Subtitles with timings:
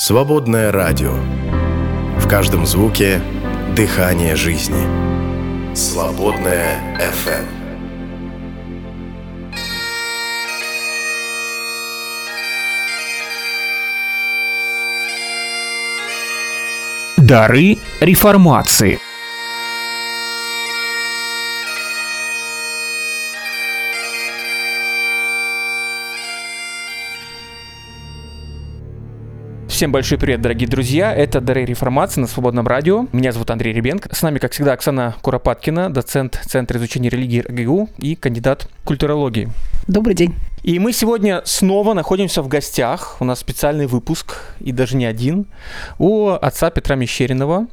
[0.00, 1.12] Свободное радио.
[2.20, 3.20] В каждом звуке–
[3.74, 5.74] дыхание жизни.
[5.74, 7.44] Свободное FM.
[17.16, 19.00] Дары реформации–
[29.78, 31.14] Всем большой привет, дорогие друзья.
[31.14, 33.06] Это Дары Реформации на Свободном радио.
[33.12, 34.12] Меня зовут Андрей Ребенко.
[34.12, 39.48] С нами, как всегда, Оксана Куропаткина, доцент Центра изучения религии РГГУ и кандидат культурологии.
[39.86, 40.34] Добрый день.
[40.62, 43.16] И мы сегодня снова находимся в гостях.
[43.20, 45.46] У нас специальный выпуск, и даже не один,
[45.98, 47.68] у отца Петра Мещеринова,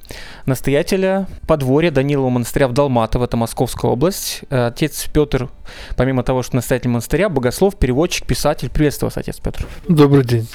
[0.45, 4.41] настоятеля подворья Данилова монастыря в Далматово, это Московская область.
[4.49, 5.49] Отец Петр,
[5.95, 8.69] помимо того, что настоятель монастыря, богослов, переводчик, писатель.
[8.69, 9.67] Приветствую вас, отец Петр.
[9.87, 10.47] Добрый день.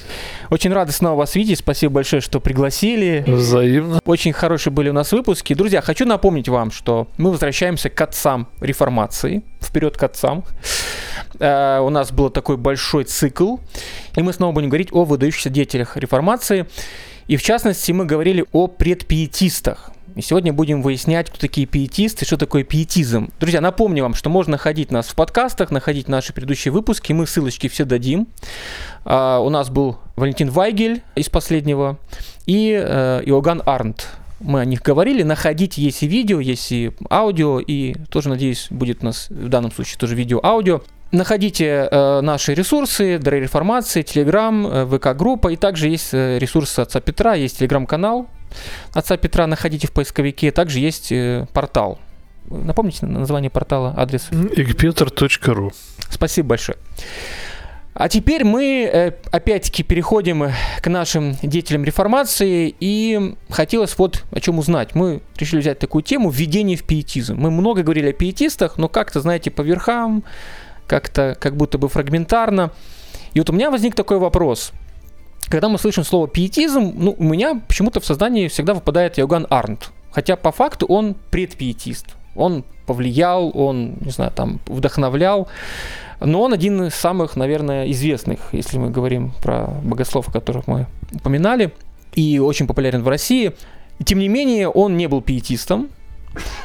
[0.51, 1.59] Очень рады снова вас видеть.
[1.59, 3.25] Спасибо большое, что пригласили.
[3.27, 4.01] Взаимно.
[4.05, 5.55] Очень хорошие были у нас выпуски.
[5.55, 9.43] Друзья, хочу напомнить вам, что мы возвращаемся к отцам реформации.
[9.61, 10.45] Вперед к отцам.
[11.35, 13.57] Uh, у нас был такой большой цикл,
[14.15, 16.67] и мы снова будем говорить о выдающихся деятелях реформации.
[17.29, 19.91] И в частности, мы говорили о предпиетистах.
[20.17, 23.31] И сегодня будем выяснять, кто такие пиетисты, что такое пиетизм.
[23.39, 27.69] Друзья, напомню вам, что можно находить нас в подкастах, находить наши предыдущие выпуски, мы ссылочки
[27.69, 28.27] все дадим.
[29.05, 31.99] Uh, у нас был Валентин Вайгель из последнего
[32.47, 34.09] и uh, Иоганн Арнт
[34.41, 35.23] мы о них говорили.
[35.23, 39.71] Находите, есть и видео, есть и аудио, и тоже, надеюсь, будет у нас в данном
[39.71, 40.83] случае тоже видео-аудио.
[41.13, 47.01] Находите э, наши ресурсы, Дары Реформации, Телеграм, э, ВК-группа, и также есть э, ресурсы Отца
[47.01, 48.29] Петра, есть Телеграм-канал
[48.93, 51.99] Отца Петра, находите в поисковике, также есть э, портал.
[52.49, 54.29] Напомните название портала, адрес?
[54.31, 55.73] igpeter.ru
[56.11, 56.79] Спасибо большое.
[58.01, 64.59] А теперь мы э, опять-таки переходим к нашим деятелям реформации, и хотелось вот о чем
[64.59, 64.95] узнать.
[64.95, 67.37] Мы решили взять такую тему введение в пиетизм.
[67.37, 70.25] Мы много говорили о пиетистах, но как-то, знаете, по верхам,
[70.87, 72.71] как-то как будто бы фрагментарно.
[73.35, 74.73] И вот у меня возник такой вопрос.
[75.51, 79.91] Когда мы слышим слово пиетизм, ну, у меня почему-то в сознании всегда выпадает Йоган Арнт.
[80.11, 82.07] Хотя по факту он предпиетист.
[82.35, 85.49] Он повлиял, он, не знаю, там, вдохновлял.
[86.21, 90.87] Но он один из самых, наверное, известных, если мы говорим про богослов, о которых мы
[91.13, 91.73] упоминали,
[92.15, 93.53] и очень популярен в России.
[94.05, 95.89] Тем не менее, он не был пиетистом.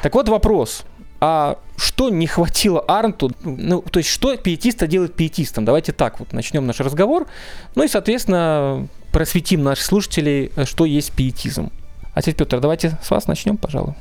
[0.02, 0.86] Так вот вопрос
[1.20, 5.66] а что не хватило Арнту, ну, то есть что пиетиста делает пиетистом?
[5.66, 7.26] Давайте так вот начнем наш разговор,
[7.74, 11.72] ну и, соответственно, просветим наших слушателей, что есть пиетизм.
[12.14, 13.96] Отец Петр, давайте с вас начнем, пожалуй.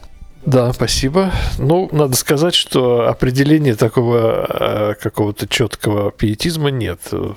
[0.47, 1.33] Да, спасибо.
[1.59, 7.01] Ну, надо сказать, что определения такого э, какого-то четкого пиетизма нет.
[7.11, 7.37] В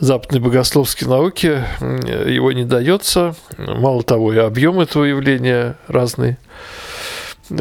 [0.00, 3.36] западной богословской науке его не дается.
[3.58, 6.36] Мало того, и объем этого явления разный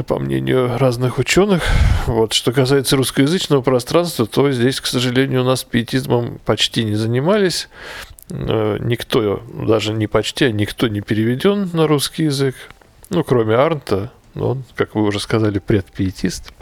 [0.07, 1.63] по мнению разных ученых.
[2.07, 2.33] Вот.
[2.33, 7.69] Что касается русскоязычного пространства, то здесь, к сожалению, у нас пиетизмом почти не занимались.
[8.31, 12.55] Э, никто, даже не почти, а никто не переведен на русский язык.
[13.09, 16.53] Ну, кроме Арнта, он, как вы уже сказали, предпиетист.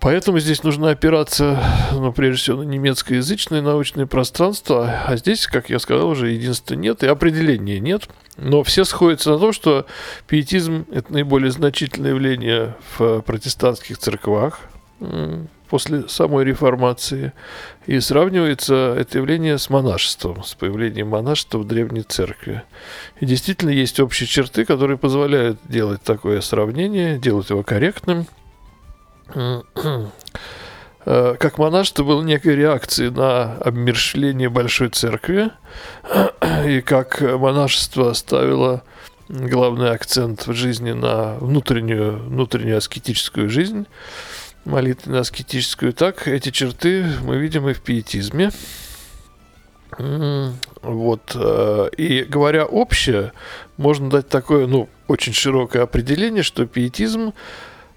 [0.00, 1.58] Поэтому здесь нужно опираться,
[1.92, 7.02] ну, прежде всего, на немецкоязычное научное пространство, а здесь, как я сказал, уже единства нет
[7.02, 8.08] и определения нет.
[8.36, 9.86] Но все сходятся на том, что
[10.26, 14.60] пиетизм– это наиболее значительное явление в протестантских церквах
[15.68, 17.32] после самой реформации,
[17.86, 22.62] и сравнивается это явление с монашеством, с появлением монашества в Древней Церкви.
[23.20, 28.26] И действительно есть общие черты, которые позволяют делать такое сравнение, делать его корректным–
[31.06, 35.50] Э, как монашество было некой реакцией на обмершление Большой Церкви,
[36.66, 38.82] и как монашество ставило
[39.28, 43.86] главный акцент в жизни на внутреннюю, внутреннюю аскетическую жизнь,
[44.64, 48.50] молитвенно аскетическую, так эти черты мы видим и в пиетизме.
[49.96, 51.32] Вот.
[51.34, 53.32] Э, и говоря общее,
[53.76, 57.32] можно дать такое, ну, очень широкое определение, что пиетизм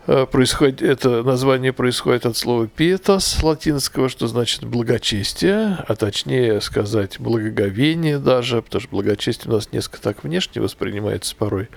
[0.09, 7.19] Э, происходит, это название происходит от слова pietas латинского, что значит благочестие, а точнее сказать
[7.19, 11.67] благоговение даже, потому что благочестие у нас несколько так внешне воспринимается порой.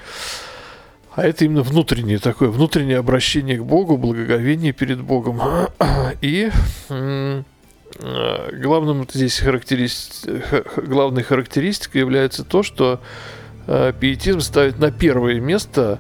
[1.15, 5.41] А это именно внутреннее такое, внутреннее обращение к Богу, благоговение перед Богом.
[6.21, 6.51] И
[6.89, 7.43] э,
[8.53, 10.29] главным здесь характерист...
[10.77, 13.01] главной характеристикой является то, что
[13.67, 15.99] э, пиетизм ставит на первое место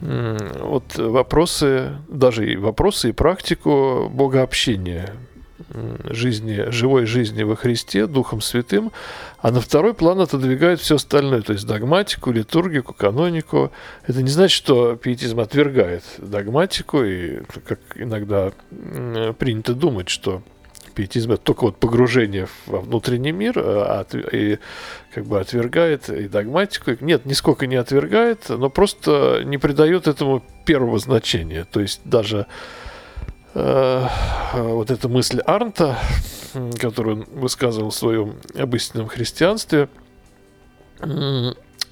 [0.00, 5.14] вот вопросы, даже и вопросы, и практику богообщения.
[6.10, 8.92] Жизни, живой жизни во Христе, Духом Святым,
[9.38, 13.72] а на второй план отодвигают все остальное, то есть догматику, литургику, канонику.
[14.06, 18.52] Это не значит, что пиетизм отвергает догматику, и как иногда
[19.38, 20.42] принято думать, что
[20.94, 24.58] пиетизм это только вот погружение во внутренний мир, а, и
[25.12, 26.92] как бы отвергает и догматику.
[27.00, 31.66] Нет, нисколько не отвергает, но просто не придает этому первого значения.
[31.70, 32.46] То есть даже
[33.54, 35.96] вот эта мысль Арнта,
[36.80, 39.88] которую он высказывал в своем обычном христианстве,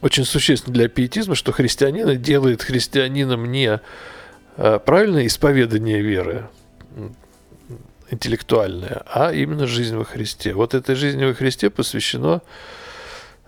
[0.01, 3.81] очень существенно для пиетизма, что христианина делает христианином не
[4.57, 6.49] э, правильное исповедание веры,
[8.11, 10.55] интеллектуальная, а именно жизнь во Христе.
[10.55, 12.82] Вот этой жизни во Христе посвящено э,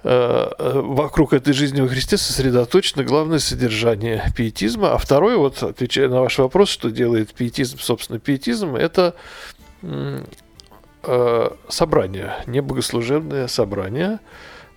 [0.05, 4.93] вокруг этой жизни во Христе сосредоточено главное содержание пиетизма.
[4.93, 9.15] А второе, вот отвечая на ваш вопрос, что делает пиетизм, собственно, пиетизм, это
[9.83, 14.21] э, собрание, небогослужебное собрание,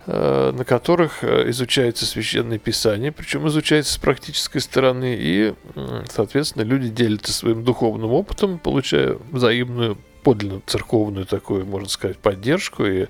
[0.10, 5.54] Э, на которых э, изучается священное писание, причем изучается с практической стороны, и,
[6.10, 13.08] соответственно, люди делятся своим духовным опытом, получая взаимную, подлинно церковную такую, можно сказать, поддержку и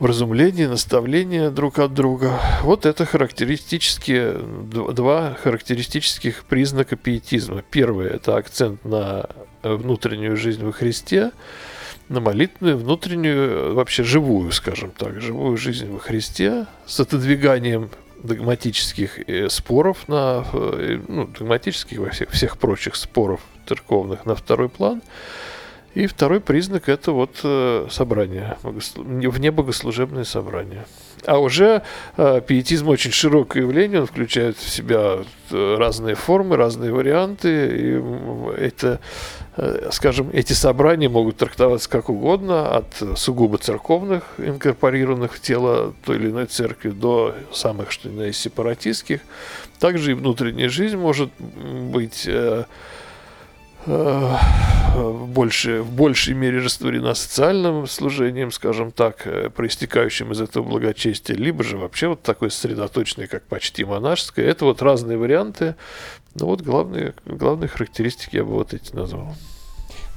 [0.00, 2.40] вразумление, наставление друг от друга.
[2.62, 4.38] Вот это характеристические,
[4.92, 7.62] два характеристических признака пиетизма.
[7.70, 9.26] Первый– это акцент на
[9.62, 11.30] внутреннюю жизнь во Христе–
[12.10, 17.88] на молитвенную, внутреннюю, вообще живую, скажем так, живую жизнь во Христе с отодвиганием
[18.22, 24.68] догматических э, споров на, э, ну, догматических во всех, всех прочих споров церковных на второй
[24.68, 25.02] план.
[25.94, 30.86] И второй признак– это вот э, собрание, внебогослужебное собрание.
[31.26, 31.82] А уже
[32.16, 35.18] э, пиетизм очень широкое явление, он включает в себя
[35.50, 37.48] э, разные формы, разные варианты.
[37.76, 39.00] И это,
[39.56, 46.16] э, скажем, эти собрания могут трактоваться как угодно, от сугубо церковных, инкорпорированных в тело той
[46.16, 49.20] или иной церкви, до самых, что ни есть, сепаратистских.
[49.80, 52.28] Также и внутренняя жизнь может быть
[53.86, 61.36] в большей, в большей мере растворена социальным служением, скажем так, э, проистекающим из этого благочестия,
[61.36, 64.46] либо же вообще вот такой сосредоточенный, как почти монашеское.
[64.46, 65.74] Это вот разные варианты.
[66.34, 69.34] Но вот главные, главные характеристики я бы вот эти назвал.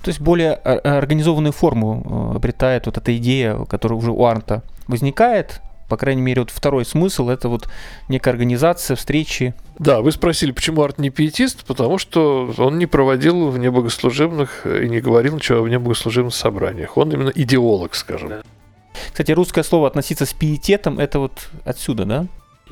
[0.04, 5.62] То есть более организованную форму э, обретает вот эта идея, которая уже у Арнта возникает,
[5.94, 7.70] по крайней мере, вот второй смысл– это вот
[8.10, 9.54] некая организация, встречи.
[9.78, 11.64] Да, вы спросили, почему арт не пиетист?
[11.66, 16.98] Потому что он не проводил в небогослужебных и не говорил ничего в небогослужебных собраниях.
[16.98, 18.30] Он именно идеолог, скажем.
[18.30, 18.42] Да.
[19.12, 22.26] Кстати, русское слово «относиться с пиететом»– это вот отсюда, да?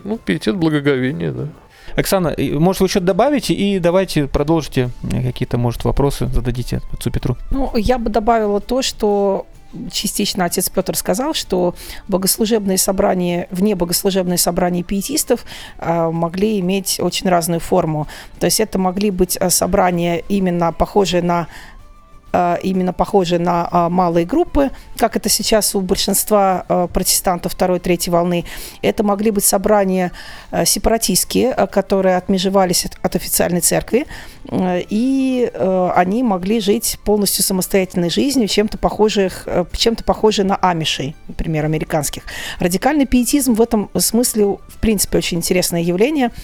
[0.04, 1.48] Ну, пиетет– благоговение, да.
[1.96, 7.38] Оксана, может, вы что-то добавите и давайте продолжите какие-то, может, вопросы зададите отцу Петру.
[7.52, 9.46] Ну, я бы добавила то, что
[9.92, 11.76] частично отец Петр сказал, что
[12.08, 15.46] богослужебные собрания, вне богослужебные собрания пиетистов
[15.78, 18.08] а, могли иметь очень разную форму.
[18.40, 21.48] То есть это могли быть а, собрания именно похожие на
[22.64, 28.12] именно похожие на э, малые группы, как это сейчас у большинства э, протестантов второй, третьей
[28.12, 28.46] волны.
[28.82, 30.12] Это могли быть собрания
[30.66, 34.06] сепаратистские, которые отмежевались от официальной церкви,
[34.52, 35.52] и
[35.96, 42.24] они могли жить полностью самостоятельной жизнью, чем-то похожих, чем-то похожие на амишей, например, американских.
[42.60, 46.32] Радикальный пиетизм в этом смысле, в принципе, очень интересное явление–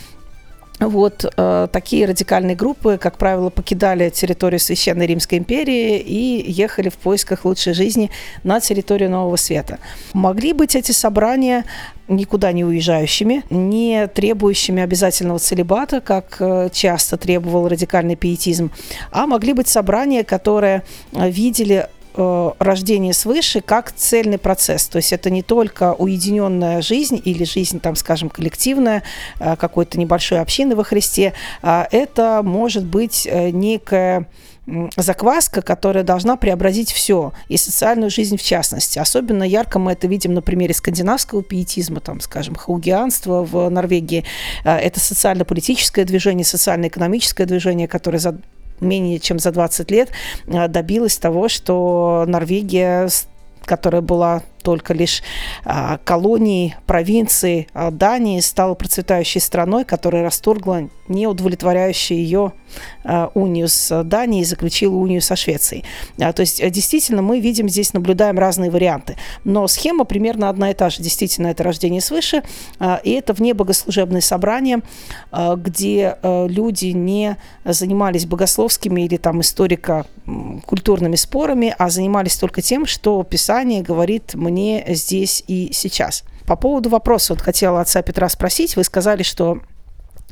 [0.79, 6.96] вот э, такие радикальные группы, как правило, покидали территорию Священной Римской империи и ехали в
[6.96, 8.12] поисках лучшей жизни
[8.43, 9.79] на территорию Нового Света.
[10.13, 11.65] Могли быть эти собрания
[12.07, 18.72] никуда не уезжающими, не требующими обязательного целебата, как э, часто требовал радикальный пиетизм,
[19.12, 21.88] а могли быть собрания, которые э, видели
[22.19, 24.88] Э, рождение свыше как цельный процесс.
[24.88, 29.03] То есть это не только уединенная жизнь или жизнь, там, скажем, коллективная
[29.39, 31.33] э, какой-то небольшой общины во Христе.
[31.62, 34.27] А это может быть э, некая
[34.97, 39.00] закваска, которая должна преобразить все, и социальную жизнь в частности.
[39.00, 44.25] Особенно ярко мы это видим на примере скандинавского пиетизма, там, скажем, хаугианства в Норвегии.
[44.65, 48.17] Это социально-политическое движение, социально-экономическое движение, которое
[48.79, 50.10] менее чем за 20 лет
[50.48, 53.10] э, добилась того, что Норвегия
[53.65, 55.24] которая была только лишь
[55.63, 62.51] а, колонии, провинции а, Дании, стала процветающей страной, которая расторгла неудовлетворяющую ее
[63.05, 65.86] а, унию с Данией и заключила унию со Швецией.
[66.17, 69.15] То есть, действительно, мы видим здесь, наблюдаем разные варианты.
[69.45, 71.01] Но схема примерно одна и та же.
[71.01, 72.43] Действительно, это рождение свыше,
[73.03, 74.81] и это вне богослужебные собрания,
[75.31, 82.86] а, где а, люди не занимались богословскими или там историко-культурными спорами, а занимались только тем,
[82.86, 84.57] что Писание говорит мне
[84.88, 86.24] здесь и сейчас.
[86.46, 89.62] По поводу вопроса, вот хотела отца Петра спросить, вы сказали, что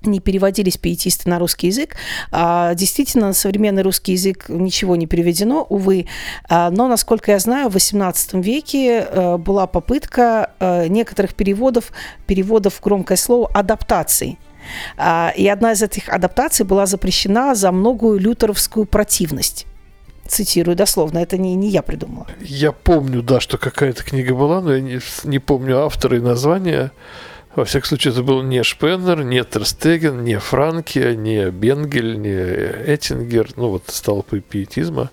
[0.08, 1.96] не переводились пиетисты на русский язык.
[2.32, 6.08] А, действительно, на современный русский язык ничего не переведено, увы.
[6.48, 10.51] А, но, насколько я знаю, в XVIII веке а, была попытка
[10.88, 11.91] некоторых переводов,
[12.27, 14.38] переводов, громкое слово, адаптаций.
[15.38, 19.67] И одна из этих адаптаций была запрещена за многую лютеровскую противность
[20.27, 22.27] цитирую дословно, это не, не я придумала.
[22.41, 26.91] Я помню, да, что какая-то книга была, но я не, не помню автора и названия.
[27.55, 33.51] Во всяком случае, это был не Шпеннер, не Терстеген, не Франки, не Бенгель, не Эттингер,
[33.55, 35.10] ну вот столпы пиетизма,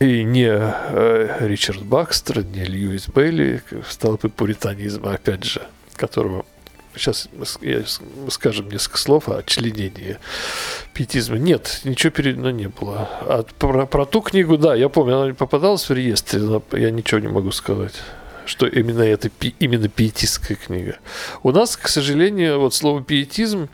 [0.00, 5.60] и не э, Ричард Бакстер, не Льюис Бейли, столпы пуританизма, опять же,
[5.94, 6.46] которого
[6.96, 7.28] сейчас
[7.60, 7.82] я,
[8.28, 10.18] скажем несколько слов о членении
[10.94, 11.38] пиетизма.
[11.38, 13.08] Нет, ничего переведено не было.
[13.22, 17.20] А про, про ту книгу, да, я помню, она попадалась в реестре, но я ничего
[17.20, 17.94] не могу сказать
[18.44, 19.30] что именно это
[19.60, 20.98] именно пиетистская книга.
[21.44, 23.68] У нас, к сожалению, вот слово пиетизм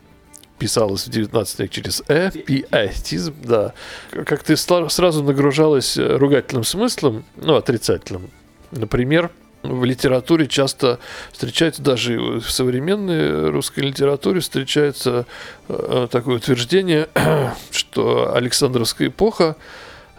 [0.59, 3.73] писалось в 19 веке через «э», пиетизм, да,
[4.11, 8.29] как-то сразу нагружалось ругательным смыслом, ну, отрицательным.
[8.71, 9.31] Например,
[9.63, 10.99] в литературе часто
[11.31, 15.25] встречается, даже в современной русской литературе встречается
[15.67, 17.09] э, такое утверждение,
[17.71, 19.55] что Александровская эпоха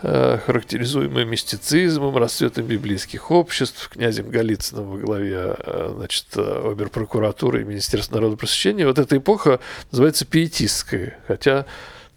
[0.02, 8.14] Э, характеризуемая мистицизмом, расцветом библейских обществ, князем Голицыным во главе э, значит, оберпрокуратуры и Министерства
[8.14, 8.87] народного просвещения.
[8.87, 9.61] Вот эта эпоха
[9.92, 11.66] называется пиетистской, хотя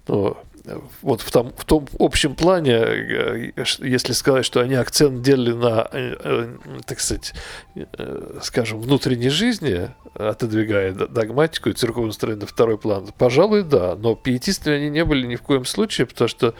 [0.08, 0.38] ну,
[1.01, 5.89] вот в том, в том общем плане, если сказать, что они акцент делали на,
[6.86, 7.34] так сказать,
[8.41, 13.96] скажем, внутренней жизни, отодвигая догматику и церковное строение на второй план, пожалуй, да.
[13.96, 16.55] Но пиетистами они не были ни в коем случае, потому что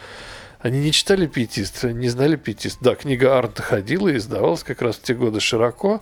[0.64, 2.78] они не читали пиетист, не знали пиетист.
[2.80, 6.00] Да, книга Арнта ходила и издавалась как раз в те годы широко,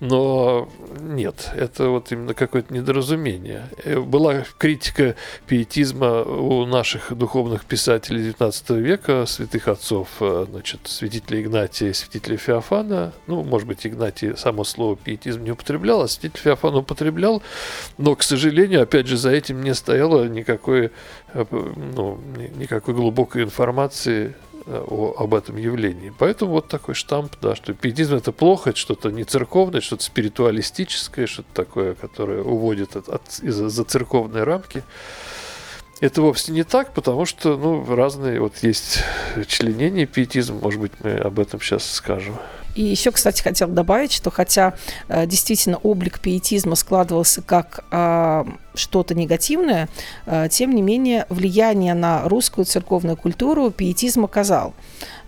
[0.00, 3.68] но нет, это вот именно какое-то недоразумение.
[3.84, 5.14] Э, была критика
[5.46, 12.36] пиетизма у наших духовных писателей XIX века, святых отцов, э, значит, святителя Игнатия и святителя
[12.36, 13.12] Феофана.
[13.28, 17.44] Ну, может быть, Игнатий само слово пиетизм не употреблял, а святитель Феофан употреблял,
[17.96, 20.90] но, к сожалению, опять же, за этим не стояло никакой,
[21.34, 22.18] ну,
[22.56, 24.34] никакой глубокой информации
[24.66, 26.12] э, о, об этом явлении.
[26.18, 31.26] Поэтому вот такой штамп, да, что пиетизм это плохо, это что-то не церковное, что-то спиритуалистическое,
[31.26, 34.82] что-то такое, которое уводит от, от, за церковные рамки.
[36.00, 39.00] Это вовсе не так, потому что ну, разные вот есть
[39.46, 42.36] членения пиетизма, может быть, мы об этом сейчас скажем.
[42.74, 44.74] И еще, кстати, хотел добавить, что хотя
[45.08, 49.88] э, действительно облик пиетизма складывался как э, что-то негативное,
[50.26, 54.74] э, тем не менее влияние на русскую церковную культуру пиетизм оказал.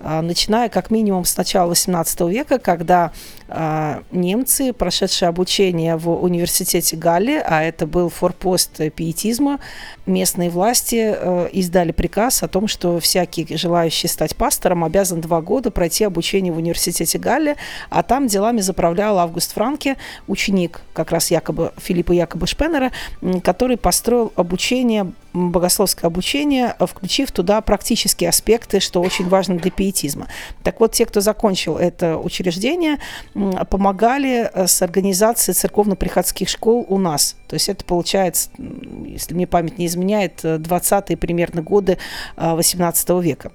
[0.01, 3.13] Э, начиная как минимум с начала XVIII века, когда
[3.49, 9.61] э, немцы, прошедшие обучение в университете Галли, а это был форпост пиетизма,
[10.07, 15.71] местные власти э, издали приказ о том, что всякий желающий стать пастором обязан два года
[15.71, 17.57] пройти обучение в университете Галли Галле,
[17.91, 19.97] а там делами заправлял Август Франке,
[20.29, 22.93] ученик как раз якобы Филиппа Якоба Шпеннера,
[23.43, 30.29] который построил обучение богословское обучение, включив туда практические аспекты, что очень важно для пиетизма.
[30.63, 32.99] Так вот, те, кто закончил это учреждение,
[33.71, 37.37] помогали э, с организацией церковно-приходских школ у нас.
[37.49, 38.51] То есть это получается,
[39.07, 41.97] если мне память не изменяет, 20-е примерно годы
[42.37, 43.53] 18 э, века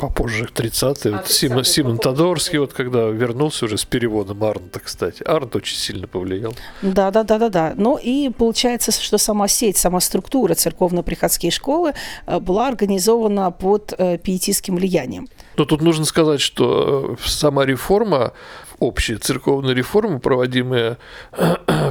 [0.00, 1.12] попозже, 30-е.
[1.12, 5.22] А, вот Симон, Симон Тодорский, вот когда вернулся уже с переводом Арнта, кстати.
[5.22, 6.54] Арнт очень сильно повлиял.
[6.82, 7.74] Да, да, да, да, да.
[7.76, 11.92] Ну и получается, что сама сеть, сама структура церковно-приходские школы
[12.26, 15.28] э, была организована под э, пиетистским влиянием.
[15.56, 18.32] Но тут нужно сказать, что э, сама реформа
[18.80, 20.98] общая церковная реформа, проводимая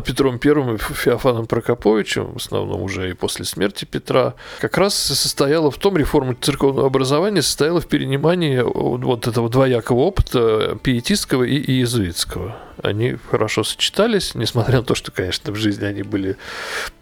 [0.06, 5.72] Петром I и Феофаном Прокоповичем, в основном уже и после смерти Петра, как раз состояла
[5.72, 12.69] в том, реформа церковного образования состояла в перенимании вот этого двоякого опыта пиетистского и иезуитского.
[12.84, 16.38] Они хорошо сочетались, несмотря на то, что, конечно, в жизни они были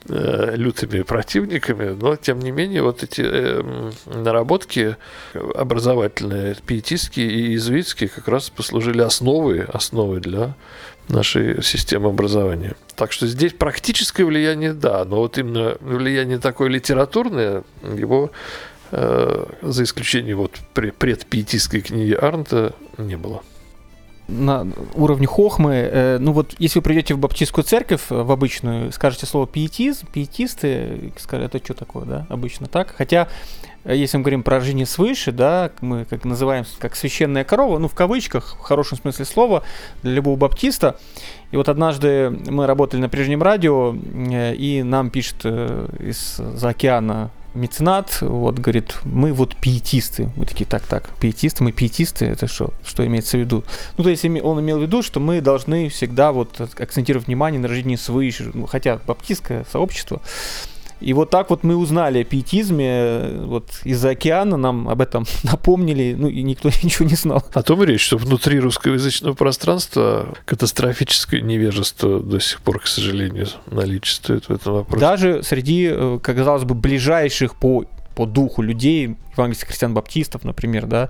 [0.08, 4.96] э, лютыми противниками, но, тем не менее, вот эти э, наработки
[5.34, 10.56] образовательные, пиетистские и иезуитские как раз послужили основой, основой для
[11.10, 12.76] нашей системы образования.
[12.96, 18.32] Так что здесь практическое влияние, да, но вот именно влияние такое литературное, его
[18.92, 23.44] э, за исключением вот предпиетистской книги Арнта не было
[24.28, 25.74] на уровне хохмы.
[25.74, 30.08] Э, ну вот, если вы придете в баптистскую церковь, э, в обычную, скажете слово пиетизм,
[30.12, 32.94] пиетисты, скажут, это что такое, да, обычно так.
[32.98, 33.28] Хотя,
[33.86, 37.88] э, если мы говорим про рождение свыше, да, мы как называем как священная корова, ну
[37.88, 39.64] в кавычках, в хорошем смысле слова,
[40.04, 41.00] для любого баптиста.
[41.52, 48.60] И вот однажды мы работали на прежнем радио, и нам пишет из-за океана меценат, вот,
[48.60, 50.30] говорит, мы вот пиетисты.
[50.36, 52.74] Мы такие, так, так, пиетисты, мы пиетисты, это что?
[52.86, 53.64] Что имеется в виду?
[53.98, 57.68] Ну, то есть он имел в виду, что мы должны всегда вот акцентировать внимание на
[57.68, 60.22] рождении свыше, ну, хотя баптистское сообщество,
[61.00, 66.16] и вот так вот мы узнали о пиетизме, вот из-за океана нам об этом напомнили,
[66.18, 67.44] ну и никто ничего не знал.
[67.54, 73.48] О том и речь, что внутри русскоязычного пространства катастрофическое невежество до сих пор, к сожалению,
[73.70, 75.00] наличествует в этом вопросе.
[75.00, 77.86] Даже среди, э, казалось бы, ближайших по
[78.18, 81.10] по духу людей, евангельских христиан-баптистов, например, да,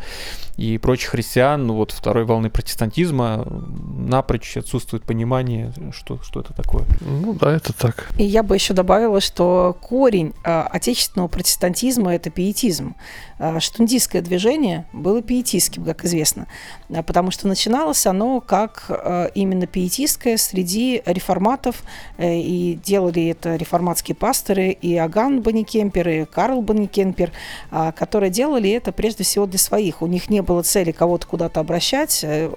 [0.58, 6.86] и прочих христиан, ну вот второй волны протестантизма, напрочь отсутствует понимание, что, что это такое.
[7.02, 8.10] Ну да, это так.
[8.18, 12.96] И я бы еще добавила, что корень а, отечественного протестантизма– это пиетизм.
[13.40, 16.48] А, штундистское движение было пиетистским, как известно,
[16.90, 21.84] а, потому что начиналось оно как а, именно пиетистское среди реформатов,
[22.18, 27.32] а, и делали это реформатские пасторы, и Аган Баникемпер, и Карл Баникемпер,
[27.70, 30.02] а, которые делали это прежде всего для своих.
[30.02, 32.50] У них не было цели кого-то куда-то обращать, э,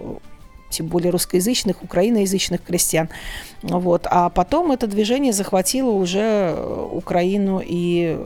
[0.70, 3.10] тем более русскоязычных, украиноязычных крестьян.
[3.60, 4.06] Вот.
[4.10, 8.18] А потом это движение захватило уже э, Украину и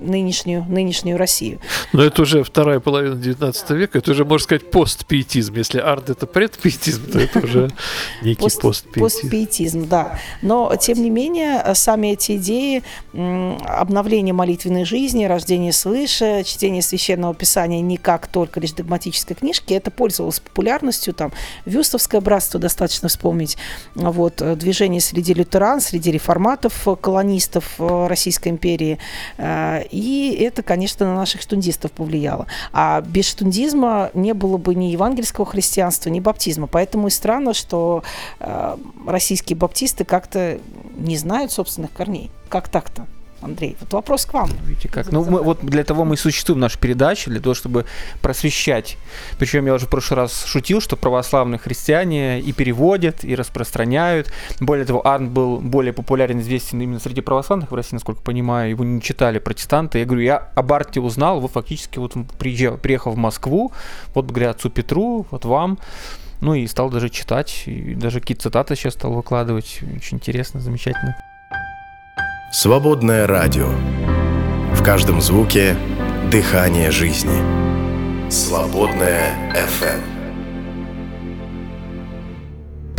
[0.00, 1.60] нынешнюю, нынешнюю Россию.
[1.92, 5.54] Но это уже вторая половина 19 века, это уже, можно сказать, постпиетизм.
[5.54, 7.70] Если арт– это предпиетизм, то это уже
[8.22, 9.00] некий Пост, постпиетизм.
[9.00, 10.18] Постпиетизм, да.
[10.42, 17.80] Но, тем не менее, сами эти идеи обновления молитвенной жизни, рождение свыше, чтение священного писания
[17.80, 21.14] не как только лишь догматической книжки, это пользовалось популярностью.
[21.14, 21.32] Там
[21.64, 23.56] Вюстовское братство достаточно вспомнить.
[23.94, 28.98] Вот, движение среди лютеран, среди реформатов, колонистов э, Российской империи
[29.36, 32.46] э, и это, конечно, на наших штундистов повлияло.
[32.72, 36.66] А без штундизма не было бы ни евангельского христианства, ни баптизма.
[36.66, 38.02] Поэтому и странно, что
[38.38, 40.58] э, российские баптисты как-то
[40.96, 42.30] не знают собственных корней.
[42.48, 43.06] Как так-то?
[43.42, 44.50] Андрей, вот вопрос к вам.
[44.64, 45.10] Видите как?
[45.10, 47.86] Ну, мы, вот для того мы и существуем в нашей передаче, для того, чтобы
[48.20, 48.98] просвещать.
[49.38, 54.32] Причем я уже в прошлый раз шутил, что православные христиане и переводят, и распространяют.
[54.60, 58.70] Более того, Арн был более популярен, известен именно среди православных в России, насколько понимаю.
[58.70, 59.98] Его не читали протестанты.
[59.98, 63.72] Я говорю, я об Арте узнал, его фактически вот приезжал, приехал в Москву,
[64.14, 65.78] вот благодаря отцу Петру, вот вам.
[66.40, 69.80] Ну и стал даже читать, и даже какие-то цитаты сейчас стал выкладывать.
[69.96, 71.16] Очень интересно, замечательно.
[72.52, 73.68] Свободное радио.
[74.74, 75.76] В каждом звуке
[76.32, 78.28] дыхание жизни.
[78.28, 80.19] Свободное FM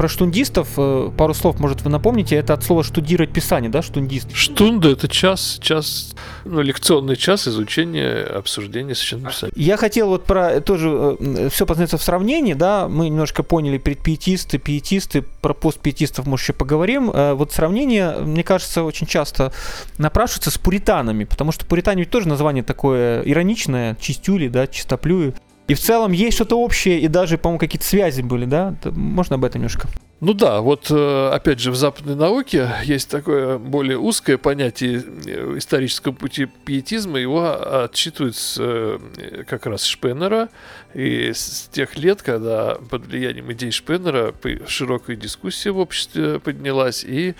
[0.02, 2.36] про штундистов э, пару слов, может, вы напомните.
[2.36, 4.36] Это от слова штудировать писание, да, штундист?
[4.36, 9.54] Штунда– это час, час, ну, лекционный час изучения, обсуждения священного писания.
[9.56, 14.58] Я хотел вот про тоже э, все познается в сравнении, да, мы немножко поняли предпиетисты,
[14.58, 17.12] пиетисты, про постпиетистов, может, еще поговорим.
[17.12, 19.54] Э, вот сравнение, мне кажется, очень часто
[20.00, 25.36] напрашивается с пуританами, потому что пуритане ведь тоже название такое ироничное, чистюли, да, чистоплюи.
[25.72, 28.76] И в целом есть что-то общее, и даже, по-моему, какие-то связи были, да?
[28.84, 29.88] Можно об этом немножко?
[30.22, 35.58] Ну да, вот э, опять же в западной науке есть такое более узкое понятие э,
[35.58, 39.00] исторического пути пиетизма, его отчитывают с, э,
[39.48, 40.50] как раз Шпеннера,
[40.94, 44.32] и с тех лет, когда под влиянием идей Шпеннера
[44.68, 47.34] широкая дискуссия в обществе поднялась, и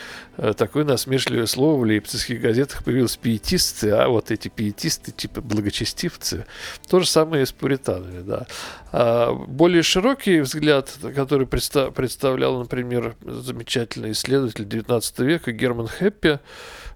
[0.58, 6.48] такое насмешливое слово в лейпцигских газетах появилось пиетисты, а вот эти пиетисты, типа благочестивцы,
[6.89, 8.48] то же самое и с пуританами, да.
[8.91, 16.39] А более широкий взгляд, который представлял, например, замечательный исследователь XIX века Герман Хеппи,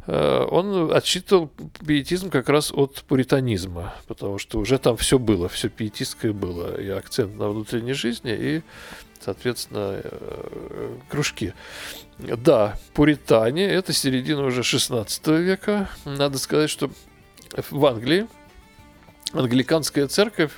[0.07, 1.51] э, он отсчитывал
[1.85, 6.89] пиетизм как раз от пуританизма, потому что уже там все было, все пиетистское было, и
[6.89, 8.61] акцент на внутренней жизни, и,
[9.21, 11.53] соответственно, э, кружки.
[12.19, 15.89] Да, пуритане– это середина уже 16 века.
[16.03, 16.89] Надо сказать, что
[17.69, 18.27] в Англии
[19.31, 20.51] англиканская церковь,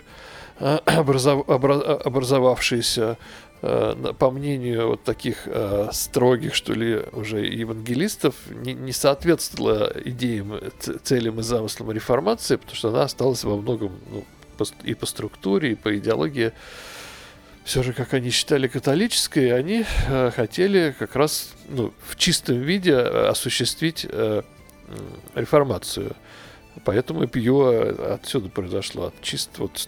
[0.60, 3.18] образов, образовавшаяся
[3.62, 10.60] э, по мнению вот таких э, строгих, что ли, уже евангелистов, не, соответствовала идеям,
[11.04, 14.26] целям и замыслам реформации, потому что она осталась во многом ну,
[14.84, 16.54] и по структуре, и по идеологии
[17.68, 22.96] все же, как они считали, католической, они э, хотели как раз ну, в чистом виде
[22.96, 24.42] осуществить э,
[25.36, 26.16] реформацию.
[26.86, 29.88] Поэтому и пьё отсюда произошло, от чист, вот,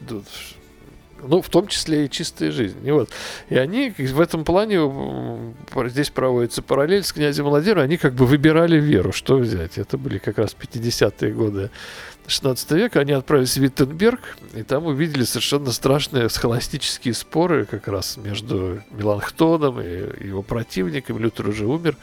[1.23, 2.77] ну, в том числе и чистая жизнь.
[2.85, 3.09] И, вот.
[3.49, 4.79] и они в этом плане,
[5.87, 9.77] здесь проводится параллель с князем Владимиром, они как бы выбирали веру, что взять.
[9.77, 11.69] Это были как раз 50-е годы
[12.27, 18.17] 16 века, они отправились в Виттенберг, и там увидели совершенно страшные схоластические споры как раз
[18.17, 21.17] между Меланхтоном и его противником.
[21.17, 21.95] Лютер уже умер.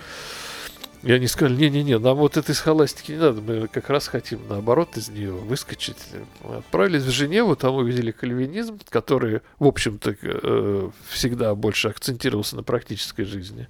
[1.03, 4.97] И они сказали, не-не-не, нам вот этой схоластики не надо, мы как раз хотим наоборот
[4.97, 5.99] из нее выскочить.
[6.43, 12.63] Мы отправились в Женеву, там увидели кальвинизм, который, в общем-то, э, всегда больше акцентировался на
[12.63, 13.69] практической жизни.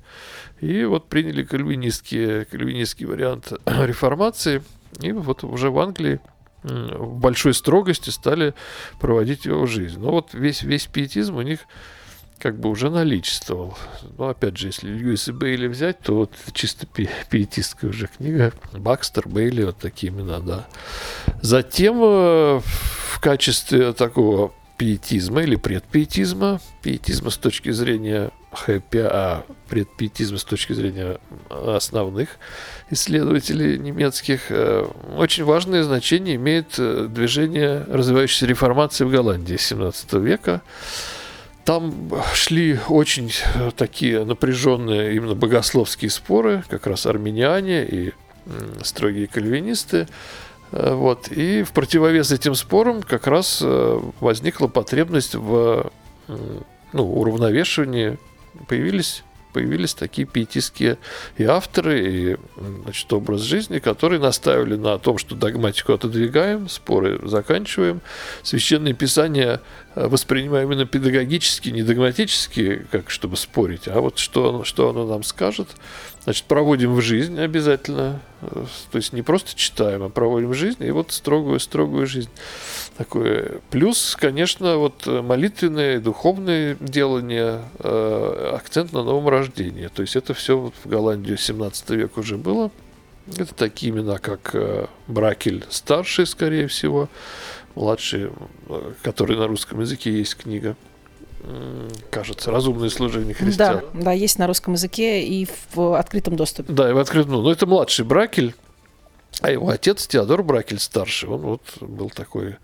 [0.61, 4.63] И вот приняли кальвинистский, кальвинистский вариант реформации,
[5.01, 6.21] и вот уже в Англии
[6.63, 8.55] в большой строгости стали
[8.99, 10.01] проводить его жизнь.
[10.01, 11.61] Но вот весь, весь пиетизм у них
[12.39, 13.77] как бы уже наличествовал.
[14.19, 18.53] Но опять же, если Льюис и Бейли взять, то вот чисто пи пиетистская уже книга.
[18.73, 20.67] Бакстер, Бейли, вот такие имена, да.
[21.43, 30.39] Затем э, в качестве такого пиетизма или предпиетизма, пиетизма с точки зрения хэппи, а предпиетизма
[30.39, 31.19] с точки зрения
[31.49, 32.31] основных
[32.91, 40.63] исследователей немецких, э, очень важное значение имеет э, движение развивающейся реформации в Голландии 17 века.
[41.67, 48.13] Там шли очень э, такие напряженные именно богословские споры, как раз армяне и
[48.85, 50.07] строгие кальвинисты.
[50.71, 51.27] Э, вот.
[51.33, 55.91] И в противовес этим спорам как раз э, возникла потребность в
[56.93, 58.17] ну, уравновешивании.
[58.69, 60.99] Появились появились такие пиетистские
[61.39, 62.37] и авторы, и
[62.83, 68.03] значит, образ жизни, которые наставили на том, что догматику отодвигаем, споры заканчиваем,
[68.43, 69.63] священное писание
[69.97, 75.23] воспринимаем именно педагогически, не догматически, как чтобы спорить, а вот что, оно, что оно нам
[75.23, 75.69] скажет.
[76.25, 80.85] Значит, проводим в жизнь обязательно, э, то есть не просто читаем, а проводим в жизнь,
[80.85, 82.31] и вот строгую-строгую жизнь
[82.99, 83.61] такое.
[83.71, 89.89] Плюс, конечно, вот молитвенное, духовное делание, э, акцент на новом рождении.
[89.89, 92.71] То есть это все вот в Голландии 17 век уже было.
[93.37, 97.09] Это такие имена, как э, Бракель старший, скорее всего,
[97.77, 98.31] младший,
[99.03, 100.77] который на русском языке есть книга
[102.11, 103.85] кажется, разумное служение христиан.
[103.95, 106.73] Да, да, есть на русском языке и в открытом доступе.
[106.73, 107.33] Да, и в открытом.
[107.35, 108.55] Ну, это младший Бракель,
[109.43, 112.57] а его отец Теодор Бракель старший, он вот был такой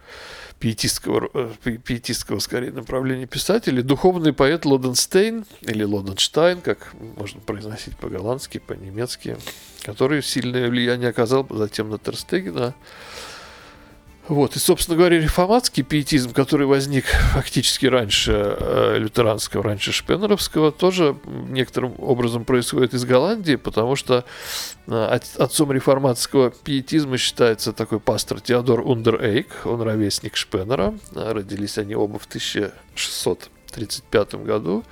[0.59, 1.51] пиетистского, э,
[1.85, 9.37] пиетистского скорее направления писателя, духовный поэт Лоденстейн, или Лоденштайн, как можно произносить по-голландски, по-немецки,
[9.83, 12.75] который сильное влияние оказал затем на Терстегена,
[14.29, 21.17] вот, и, собственно говоря, реформатский пиетизм, который возник фактически раньше э, лютеранского, раньше шпенеровского, тоже
[21.27, 24.25] некоторым образом происходит из Голландии, потому что
[24.87, 32.21] э, отцом реформатского пиетизма считается такой пастор Теодор Ундерейк, он ровесник Шпенера, родились они оба
[32.21, 34.85] в 1635 году.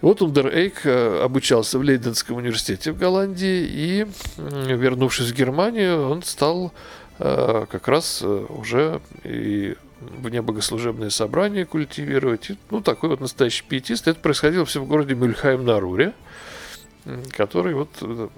[0.00, 6.72] Вот Ундерейк э, обучался в Лейденском университете в Голландии, и, вернувшись в Германию, он стал
[7.18, 12.50] как раз э, уже и вне богослужебные собрания культивировать.
[12.50, 14.08] И, ну, такой вот настоящий пиетист.
[14.08, 16.12] Это происходило все в городе Мюльхайм на Руре,
[17.32, 18.28] который вот э,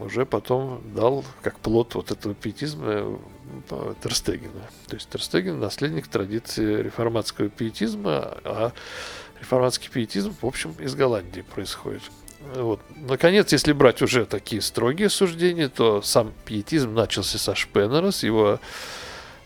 [0.00, 3.18] уже потом дал как плод вот этого пиетизма
[4.02, 4.68] Терстегена.
[4.86, 8.72] То есть Терстеген наследник традиции реформатского пиетизма, а
[9.40, 12.02] реформатский пиетизм, в общем, из Голландии происходит.
[12.40, 12.80] Вот.
[12.96, 18.58] Наконец, если брать уже такие строгие суждения, то сам пиетизм начался со Шпеннера, с его,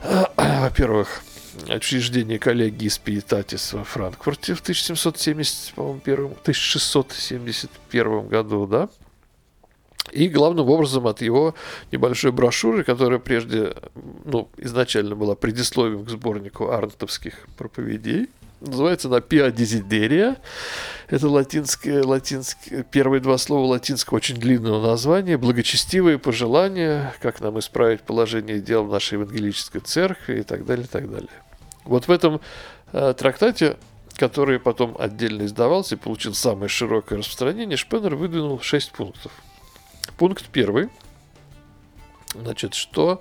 [0.37, 1.23] во-первых,
[1.69, 8.89] учреждения коллегии Спиетатис во Франкфурте в 1771, 1671 году, да,
[10.13, 11.55] и главным образом от его
[11.91, 13.75] небольшой брошюры, которая прежде,
[14.25, 18.29] ну, изначально была предисловием к сборнику арнтовских проповедей,
[18.67, 20.39] называется она Pia Desideria.
[21.09, 25.37] Это латинское, латинское, первые два слова латинского очень длинного названия.
[25.37, 30.89] Благочестивые пожелания, как нам исправить положение дел в нашей евангелической церкви и так далее, и
[30.89, 31.31] так далее.
[31.85, 32.41] Вот в этом
[32.93, 33.77] э, трактате,
[34.17, 39.33] который потом отдельно издавался и получил самое широкое распространение, Шпеннер выдвинул шесть пунктов.
[40.17, 40.89] Пункт первый.
[42.35, 43.21] Значит, что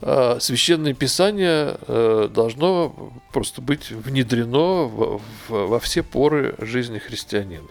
[0.00, 7.68] священное писание э, должно просто быть внедрено во, все поры жизни христианина.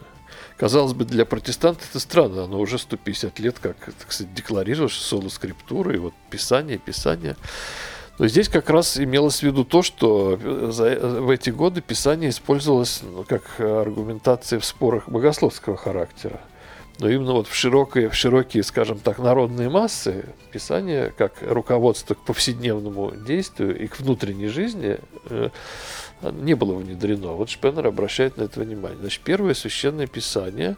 [0.57, 5.29] Казалось бы, для протестанта это странно, оно уже 150 лет как, так сказать, декларировалось, соло
[5.29, 7.35] скриптура, и вот писание, писание.
[8.17, 10.37] Но здесь как раз имелось в виду то, что
[10.71, 16.41] за, в эти годы писание использовалось ну, как аргументация в спорах богословского характера.
[16.99, 22.19] Но именно вот в широкие, в широкие, скажем так, народные массы Писание, как руководство к
[22.25, 24.97] повседневному действию и к внутренней жизни,
[25.29, 25.49] э,
[26.21, 27.33] не было внедрено.
[27.33, 28.97] Вот Шпеннер обращает на это внимание.
[28.99, 30.75] Значит, первое священное Писание.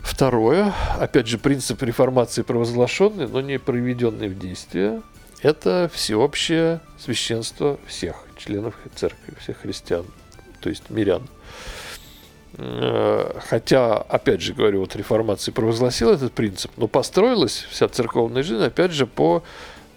[0.00, 5.02] Второе, опять же, принцип реформации провозглашенный, но не проведенный в действие,
[5.40, 10.04] это всеобщее священство всех членов церкви, всех христиан,
[10.60, 11.22] то есть мирян.
[12.56, 18.62] Э, хотя, опять же говорю, вот реформация провозгласила этот принцип, но построилась вся церковная жизнь,
[18.62, 19.42] опять же, по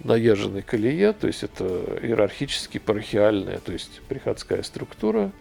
[0.03, 1.65] наезженной колее, то есть это
[2.01, 5.31] иерархически парахиальная, то есть приходская структура.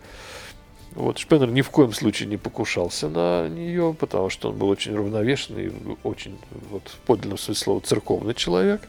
[0.92, 4.96] Вот Шпеннер ни в коем случае не покушался на нее, потому что он был очень
[4.96, 5.70] равновешенный,
[6.02, 6.38] очень
[6.70, 8.80] вот, в подлинном смысле слова церковный человек.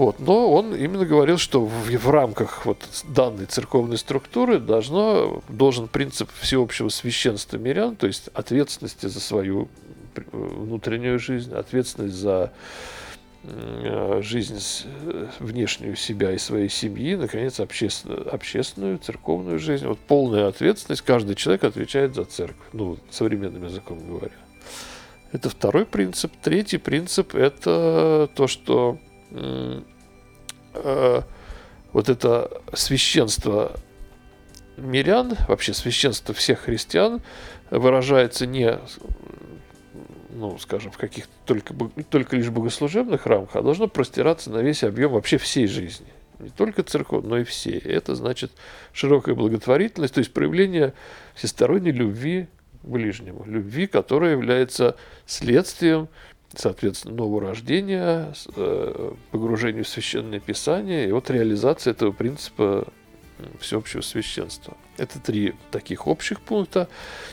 [0.00, 0.18] Вот.
[0.18, 6.30] Но он именно говорил, что в, в рамках вот данной церковной структуры должно, должен принцип
[6.40, 9.68] всеобщего священства мирян, то есть ответственности за свою
[10.14, 12.50] э, внутреннюю жизнь, ответственность за
[13.42, 14.58] э, жизнь
[15.04, 19.86] э, внешнюю себя и своей семьи, наконец, общественную, общественную, церковную жизнь.
[19.86, 24.32] Вот полная ответственность, каждый человек отвечает за церковь, ну, современным языком говоря.
[25.32, 26.32] Это второй принцип.
[26.42, 28.98] Третий принцип– это то, что
[29.32, 31.22] э,
[31.92, 33.76] вот это священство
[34.76, 37.20] мирян, вообще священство всех христиан
[37.70, 38.78] выражается не,
[40.30, 41.74] ну, скажем, в каких-то только,
[42.08, 46.06] только лишь богослужебных рамках, а должно простираться на весь объем вообще всей жизни.
[46.38, 47.78] Не только церковь, но и всей.
[47.78, 48.50] Это значит
[48.92, 50.94] широкая благотворительность, то есть проявление
[51.34, 52.48] всесторонней любви
[52.82, 53.44] к ближнему.
[53.46, 56.08] Любви, которая является следствием
[56.54, 62.86] соответственно, нового рождения, э, погружению в священное писание и вот реализация этого принципа
[63.58, 64.76] всеобщего священства.
[64.98, 66.88] Это три таких общих пункта.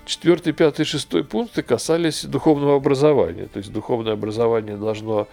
[0.05, 3.47] Четвертый, пятый, шестой пункты касались духовного образования.
[3.47, 5.27] То есть духовное образование должно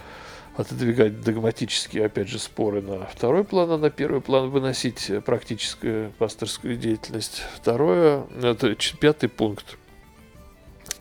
[0.57, 6.77] отодвигать догматические, опять же, споры на второй план, а на первый план выносить практическую пасторскую
[6.77, 7.43] деятельность.
[7.57, 9.77] Второе, это пятый пункт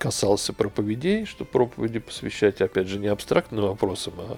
[0.04, 4.38] касался проповедей, что проповеди посвящать, опять же, не абстрактным вопросам, а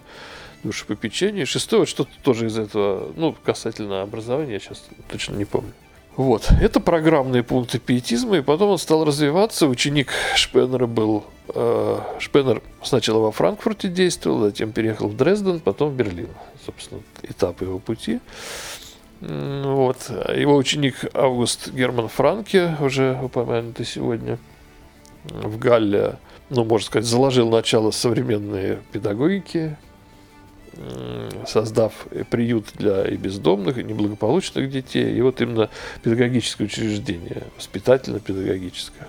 [0.63, 1.47] душепопечению.
[1.47, 5.71] Шестое, что-то тоже из этого, ну, касательно образования, я сейчас точно не помню.
[6.17, 9.65] Вот, это программные пункты пиетизма, и потом он стал развиваться.
[9.67, 11.25] Ученик Шпеннера был...
[11.55, 16.29] Э, Шпеннер сначала во Франкфурте действовал, затем переехал в Дрезден, потом в Берлин.
[16.63, 18.19] Собственно, этап его пути.
[19.19, 20.11] Вот.
[20.35, 24.37] Его ученик Август Герман Франке, уже упомянутый сегодня–
[25.29, 26.17] в Галле,
[26.49, 29.77] ну, можно сказать, заложил начало современной педагогики,
[31.47, 31.93] создав
[32.29, 35.15] приют для и бездомных, и неблагополучных детей.
[35.15, 35.69] И вот именно
[36.03, 39.07] педагогическое учреждение, воспитательно-педагогическое.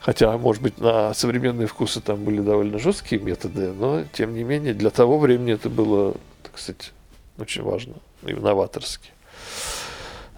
[0.00, 4.74] Хотя, может быть, на современные вкусы там были довольно жесткие методы, но, тем не менее,
[4.74, 6.92] для того времени это было, так сказать,
[7.38, 7.94] очень важно
[8.26, 9.10] и новаторски.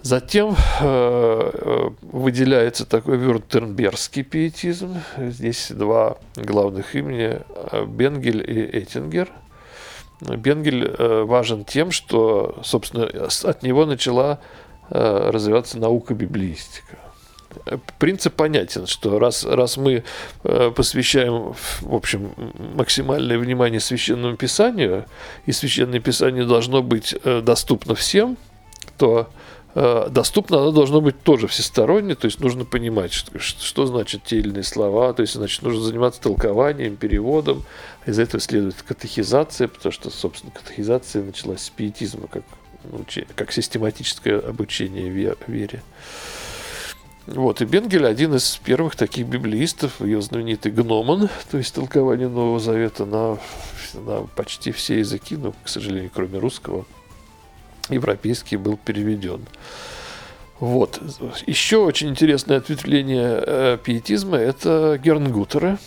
[0.04, 5.00] Затем э, э, выделяется такой вюртембергский пиетизм.
[5.16, 7.40] Здесь два главных имени
[7.72, 9.30] э,– Бенгель и Эттингер.
[10.20, 14.40] Бенгель важен тем, что, собственно, от него начала
[14.90, 16.98] развиваться наука библиистика.
[17.98, 20.04] Принцип понятен, что раз, раз мы
[20.42, 22.32] посвящаем, в общем,
[22.74, 25.06] максимальное внимание священному писанию,
[25.46, 28.36] и священное писание должно быть доступно всем,
[28.96, 29.28] то
[29.74, 34.50] доступно оно должно быть тоже всесторонне, то есть нужно понимать, что, что значит те или
[34.50, 37.64] иные слова, то есть, значит, нужно заниматься толкованием, переводом,
[38.06, 42.44] из этого следует катехизация, потому что, собственно, катехизация началась с пиетизма, как,
[43.34, 45.82] как систематическое обучение вере.
[47.26, 52.60] Вот, и Бенгель один из первых таких библеистов, ее знаменитый гномон, то есть толкование Нового
[52.60, 53.38] Завета на,
[53.94, 56.84] на почти все языки, но, к сожалению, кроме русского–
[57.90, 59.46] европейский был переведен.
[60.60, 61.00] Вот.
[61.46, 65.78] Еще очень интересное ответвление э, пиетизма– это Гернгутеры.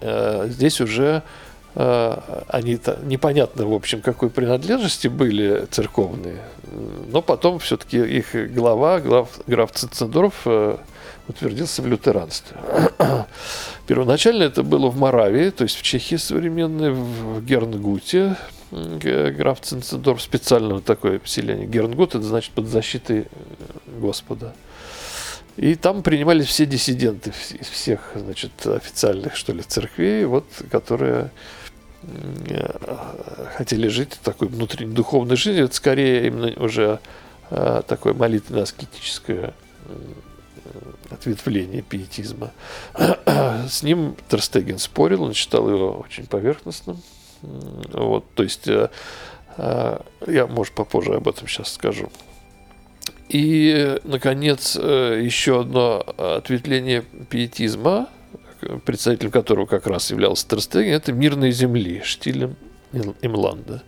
[0.00, 1.22] Э, здесь уже
[1.74, 6.38] э, они непонятно, в общем, какой принадлежности были церковные,
[7.10, 10.76] но потом все-таки их глава, глав, граф Цицендорф, э,
[11.28, 12.56] утвердился в лютеранстве.
[13.86, 18.36] Первоначально это было в Моравии, то есть в Чехии современной, в Гернгуте,
[18.70, 21.66] граф Цинцендорф, специально такое поселение.
[21.66, 23.26] Гернгут, это значит под защитой э,
[24.00, 24.54] Господа.
[25.56, 31.30] И там принимались все диссиденты из всех, значит, официальных, что ли, церквей, вот, которые
[32.02, 35.64] э, хотели жить такой внутренней духовной жизнью.
[35.64, 37.00] Это скорее именно уже
[37.50, 39.54] э, такое молитвенно-аскетическое
[41.10, 42.52] ответвление пиетизма.
[42.94, 47.02] С ним Терстеген спорил, он считал его очень поверхностным.
[47.42, 48.90] Вот, то есть э,
[49.56, 52.10] э, я, может, попозже об этом сейчас скажу.
[53.28, 58.08] И, наконец, э, еще одно ответвление пиетизма,
[58.84, 62.56] представителем которого как раз являлся Терстеген, это «Мирные земли» Штилем
[63.22, 63.82] Имланда.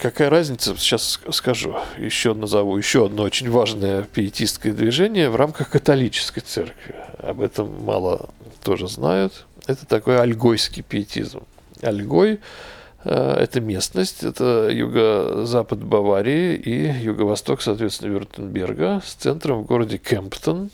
[0.00, 6.40] Какая разница, сейчас скажу, еще назову, еще одно очень важное пиетистское движение в рамках католической
[6.40, 6.94] церкви.
[7.18, 8.30] Об этом мало
[8.62, 9.46] тоже знают.
[9.66, 11.42] Это такой альгойский пиетизм.
[11.82, 12.40] Альгой
[13.04, 20.70] э,– это местность, это юго-запад Баварии и юго-восток, соответственно, Вюртемберга с центром в городе Кемптон,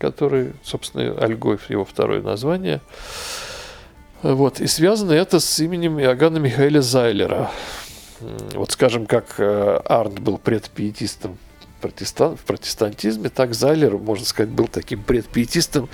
[0.00, 2.80] который, собственно, Альгой, его второе название.
[4.22, 4.60] Вот.
[4.60, 7.50] И связано это с именем Иоганна Михаэля Зайлера.
[8.54, 11.38] Вот скажем, как э, Арнт был предпиетистом
[11.80, 15.88] протестан, в протестантизме, так Зайлер, можно сказать, был таким предпиетистом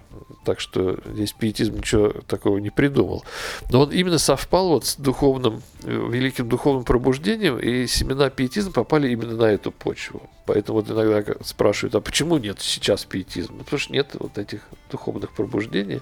[0.45, 3.23] так что здесь пиетизм ничего такого не придумал.
[3.69, 9.35] Но он именно совпал вот с духовным, великим духовным пробуждением, и семена пиетизма попали именно
[9.35, 10.29] на эту почву.
[10.45, 13.57] Поэтому вот иногда спрашивают, а почему нет сейчас пиетизма?
[13.57, 16.01] Ну, потому что нет вот этих духовных пробуждений,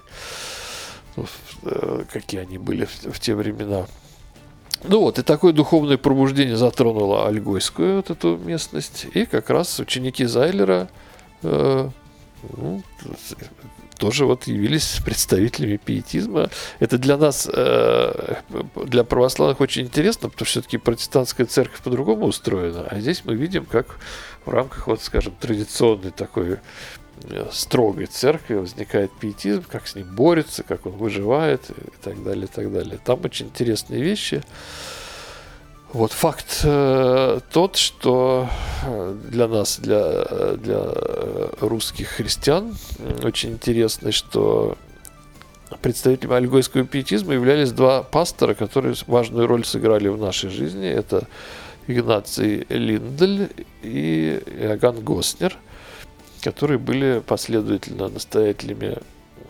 [1.62, 3.86] э, какие они были в те времена.
[4.84, 9.06] Ну вот, и такое духовное пробуждение затронуло Альгойскую вот эту местность.
[9.14, 10.88] И как раз ученики Зайлера
[11.42, 11.88] э,
[12.56, 12.82] ну,
[13.98, 16.50] тоже вот явились представителями пиетизма.
[16.80, 18.34] Это для нас, э,
[18.74, 22.84] для православных очень интересно, потому что все-таки протестантская церковь по-другому устроена.
[22.90, 23.98] А здесь мы видим, как
[24.44, 26.58] в рамках, вот, скажем, традиционной такой
[27.52, 32.48] строгой церкви возникает пиетизм, как с ним борется, как он выживает и так далее, и
[32.48, 32.98] так далее.
[33.04, 34.42] Там очень интересные вещи.
[35.92, 38.48] Вот факт э, тот, что
[38.86, 40.24] э, для нас, для,
[40.56, 40.86] для
[41.60, 42.74] русских христиан,
[43.22, 44.78] очень интересно, что
[45.82, 50.88] представителями альгойского пиетизма являлись два пастора, которые важную роль сыграли в нашей жизни.
[50.88, 51.26] Это
[51.86, 53.50] Игнаций Линдель
[53.82, 55.58] и Иоганн Госнер,
[56.42, 58.98] которые были последовательно настоятелями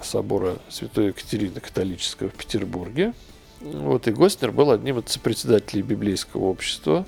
[0.03, 3.15] собора Святой Екатерины Католического в Петербурге.
[3.61, 7.07] Вот, и Госнер был одним из председателей библейского общества.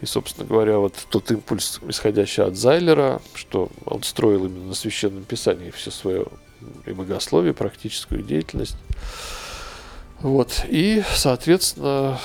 [0.00, 5.24] И, собственно говоря, вот тот импульс, исходящий от Зайлера, что он строил именно на Священном
[5.24, 6.26] Писании все свое
[6.86, 8.76] и богословие, практическую деятельность.
[10.20, 10.64] Вот.
[10.68, 12.18] И, соответственно,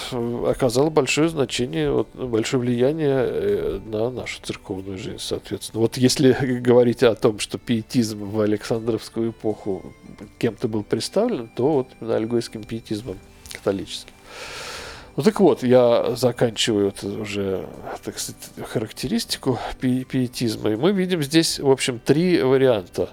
[0.48, 5.82] оказало большое значение, вот, большое влияние э, на нашу церковную жизнь, соответственно.
[5.82, 9.94] Вот если говорить о том, что пиетизм в Александровскую эпоху
[10.40, 13.20] кем-то был представлен, то вот именно альгойским пиетизмом
[13.52, 14.14] католическим.
[15.16, 17.68] Ну так вот, я заканчиваю это уже,
[18.04, 20.72] так сказать, характеристику пи пиетизма.
[20.72, 23.10] И мы видим здесь, в общем, три варианта.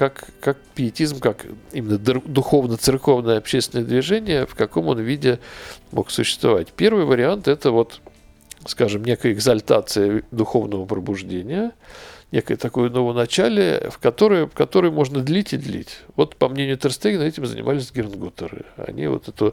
[0.00, 5.40] Как, как пиетизм, как именно духовно-церковное общественное движение, в каком он виде
[5.92, 6.68] мог существовать.
[6.72, 8.00] Первый вариант– это вот,
[8.64, 11.72] скажем, некая экзальтация духовного пробуждения.
[12.32, 15.98] некое такое новоначалие, в которое, в которое можно длить и длить.
[16.16, 18.64] Вот, по мнению Терстегена, этим занимались Гернгутеры.
[18.78, 19.52] Они вот эту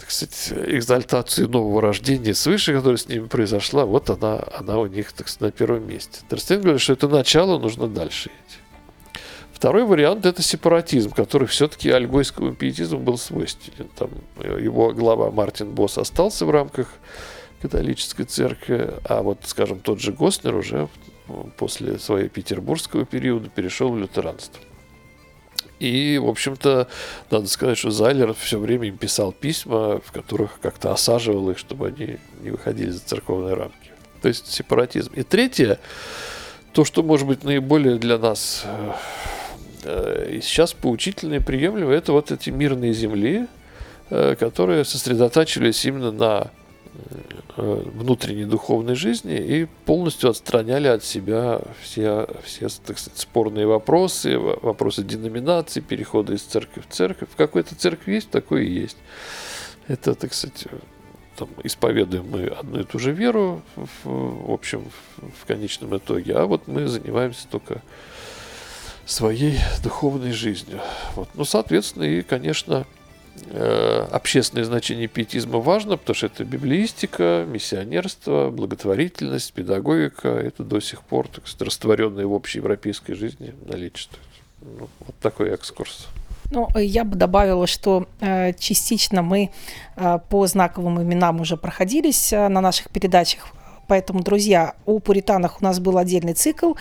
[0.00, 5.12] так сказать, экзальтацию нового рождения свыше, которая с ними произошла, вот она, она у них,
[5.12, 6.22] так сказать, на первом месте.
[6.28, 8.58] Терстеген говорит, что это начало, нужно дальше идти.
[9.60, 13.90] Второй вариант– это сепаратизм, который все-таки альгойскому пиетизму был свойственен.
[13.94, 14.08] Там
[14.58, 16.88] его глава Мартин Босс остался в рамках
[17.60, 20.88] католической церкви, а вот, скажем, тот же Госнер уже
[21.58, 24.62] после своего петербургского периода перешел в лютеранство.
[25.78, 26.88] И, в общем-то,
[27.30, 31.88] надо сказать, что Зайлер все время им писал письма, в которых как-то осаживал их, чтобы
[31.88, 33.90] они не выходили за церковные рамки.
[34.22, 35.12] То есть сепаратизм.
[35.12, 35.78] И третье,
[36.72, 39.39] то, что может быть наиболее для нас э, Э,
[39.84, 43.46] и сейчас поучительно и приемлемо это вот эти мирные земли,
[44.10, 46.50] э, которые сосредотачивались именно на
[47.56, 54.38] э, внутренней духовной жизни и полностью отстраняли от себя все, все так сказать, спорные вопросы,
[54.38, 57.28] вопросы деноминации, перехода из церкви в церковь.
[57.30, 58.98] В какой-то церкви есть, такой и есть.
[59.88, 60.66] Это, так сказать,
[61.40, 64.84] там, исповедуем мы одну и ту же веру в, в общем,
[65.16, 67.82] в конечном итоге, а вот мы занимаемся только
[69.10, 70.80] своей духовной жизнью.
[71.16, 71.28] Вот.
[71.34, 72.86] Ну, соответственно, и, конечно,
[73.46, 80.28] э, общественное значение пиетизма важно, потому что это библеистика, миссионерство, благотворительность, педагогика.
[80.28, 84.22] Это до сих пор, так сказать, растворенные в общей европейской жизни наличествует.
[84.60, 86.08] Ну, вот такой экскурс.
[86.50, 89.50] Ну, я бы добавила, что э, частично мы
[89.96, 93.46] э, по знаковым именам уже проходились э, на наших передачах
[93.90, 96.74] Поэтому, друзья, о пуританах у нас был отдельный цикл.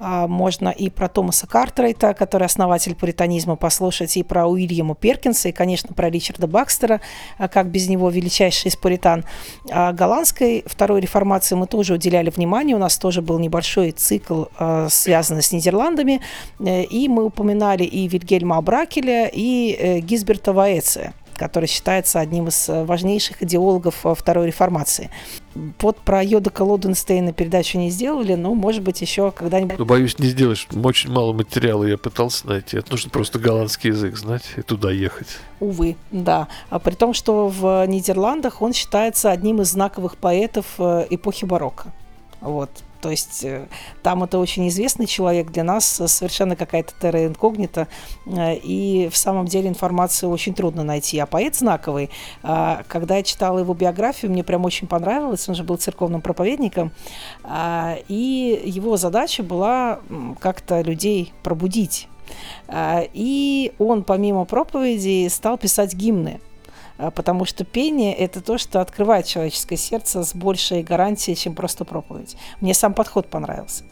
[0.00, 5.52] А, можно и про Томаса Картрайта, который основатель пуританизма, послушать, и про Уильяма Перкинса, и,
[5.52, 7.00] конечно, про Ричарда Бакстера,
[7.38, 9.24] а, как без него величайший из пуритан.
[9.70, 12.74] А голландской второй реформации мы тоже уделяли внимание.
[12.74, 14.46] У нас тоже был небольшой цикл,
[14.88, 16.20] связанный с Нидерландами.
[16.58, 22.68] Э, и мы упоминали и Вильгельма Абракеля, и э, Гизберта Ваэция который считается одним из
[22.68, 25.10] э, важнейших идеологов э, Второй реформации.
[25.80, 29.78] Вот про Йода Колоденстейна передачу не сделали, но, может быть, еще когда-нибудь...
[29.78, 30.68] Ну, боюсь, не сделаешь.
[30.74, 32.76] Очень мало материала я пытался найти.
[32.76, 35.28] Это нужно просто голландский язык знать и туда ехать.
[35.60, 36.48] Увы, да.
[36.68, 41.92] А при том, что в Нидерландах он считается одним из знаковых поэтов э, эпохи барокко.
[42.40, 42.70] Вот.
[43.06, 43.68] То есть э,
[44.02, 47.86] там это очень известный человек, для нас совершенно какая-то терра инкогнита,
[48.26, 51.16] э, и в самом деле информацию очень трудно найти.
[51.20, 52.10] А поэт знаковый,
[52.42, 56.90] а, когда я читала его биографию, мне прям очень понравилось, он же был церковным проповедником,
[57.44, 60.00] а, и его задача была
[60.40, 62.08] как-то людей пробудить.
[62.66, 66.40] А, и он, помимо проповеди, стал писать гимны.
[66.98, 71.84] А, потому что пение– это то, что открывает человеческое сердце с большей гарантией, чем просто
[71.84, 72.36] проповедь.
[72.60, 73.84] Мне сам подход понравился.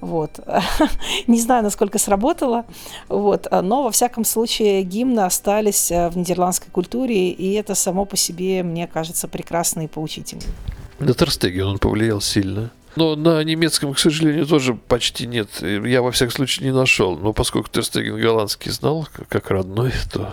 [0.00, 0.38] Вот.
[1.26, 2.64] Не знаю, насколько сработало,
[3.08, 3.48] вот.
[3.50, 8.62] но во всяком случае гимны остались э, в нидерландской культуре, и это само по себе,
[8.62, 10.42] мне кажется, прекрасно и поучительно.
[11.00, 12.70] На Терстеген он повлиял сильно.
[12.96, 15.48] Но на немецком, к сожалению, тоже почти нет.
[15.60, 17.16] Я, во всяком случае, не нашел.
[17.16, 20.32] Но поскольку Терстеген голландский знал, как родной, то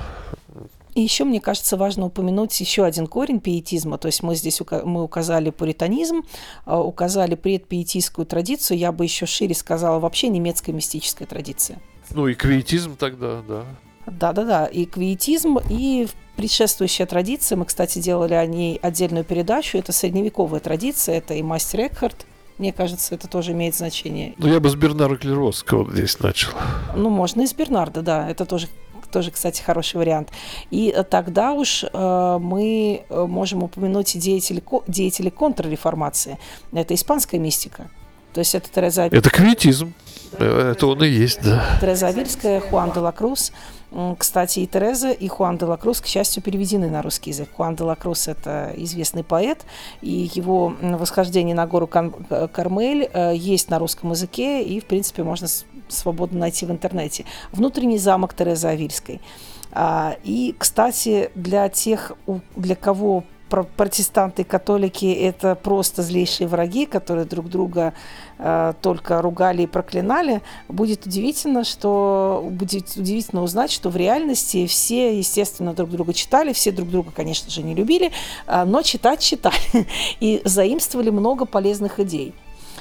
[0.96, 3.98] и еще, мне кажется, важно упомянуть еще один корень пиетизма.
[3.98, 6.24] То есть мы здесь мы указали пуританизм,
[6.64, 8.78] а, указали предпиетистскую традицию.
[8.78, 11.80] Я бы еще шире сказала, вообще немецкая мистическая традиция.
[12.12, 13.66] Ну и квиетизм тогда, да.
[14.08, 20.60] Да-да-да, и квиетизм, и предшествующая традиция, мы, кстати, делали о ней отдельную передачу, это средневековая
[20.60, 22.28] традиция, это и мастер Экхарт,
[22.60, 24.36] мне кажется, это тоже имеет значение.
[24.38, 26.52] Ну, я бы с Бернара Клеровского здесь начал.
[26.96, 28.30] Ну, можно и с Бернарда, да.
[28.30, 28.68] Это тоже
[29.16, 30.30] тоже, кстати, хороший вариант.
[30.72, 36.38] И э, тогда уж э, мы э, можем упомянуть деятелей, деятелей контрреформации.
[36.74, 37.89] Это испанская мистика.
[38.34, 39.03] То есть это Тереза...
[39.03, 39.93] Это квитизм.
[40.38, 41.63] Это он и есть, да.
[41.80, 43.53] Тереза Авильская, Хуан де ла Круз.
[44.18, 47.50] Кстати, и Тереза, и Хуан де ла Круз, к счастью, переведены на русский язык.
[47.56, 49.66] Хуан де ла Круз– это известный поэт,
[50.02, 55.48] и его «Восхождение на гору Кармель» есть на русском языке, и, в принципе, можно
[55.88, 57.26] свободно найти в интернете.
[57.52, 59.22] «Внутренний замок Терезы Авильской».
[59.72, 62.14] А, и, кстати, для тех,
[62.56, 63.24] для кого
[63.64, 67.93] протестанты и католики– это просто злейшие враги, которые друг друга
[68.38, 75.18] э, только ругали и проклинали, будет удивительно, что будет удивительно узнать, что в реальности все,
[75.18, 78.12] естественно, друг друга читали, все друг друга, конечно же, не любили,
[78.47, 79.56] э, но читать читали
[80.20, 82.34] и заимствовали много полезных идей.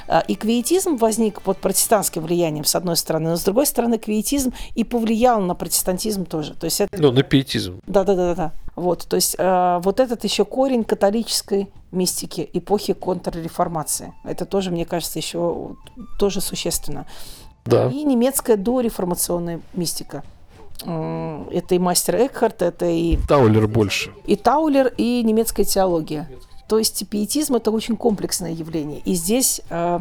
[0.06, 4.52] А, и квиетизм возник под протестантским влиянием, с одной стороны, но с другой стороны, квиетизм
[4.74, 6.54] и повлиял на протестантизм тоже.
[6.54, 7.00] То есть это...
[7.00, 7.80] Ну, на пиетизм.
[7.86, 8.52] Да-да-да.
[8.76, 14.12] Вот, то есть э, вот этот еще корень католической мистики эпохи контрреформации.
[14.24, 15.76] Это тоже, мне кажется, еще
[16.18, 17.06] тоже существенно.
[17.64, 17.88] Да.
[17.88, 20.22] И немецкая дореформационная мистика.
[20.84, 24.12] М, Это и мастер Экхарт, это и, Таулер больше.
[24.26, 26.28] и Таулер, и немецкая теология.
[26.68, 29.00] То есть пиетизм– это очень комплексное явление.
[29.04, 30.00] И здесь, э,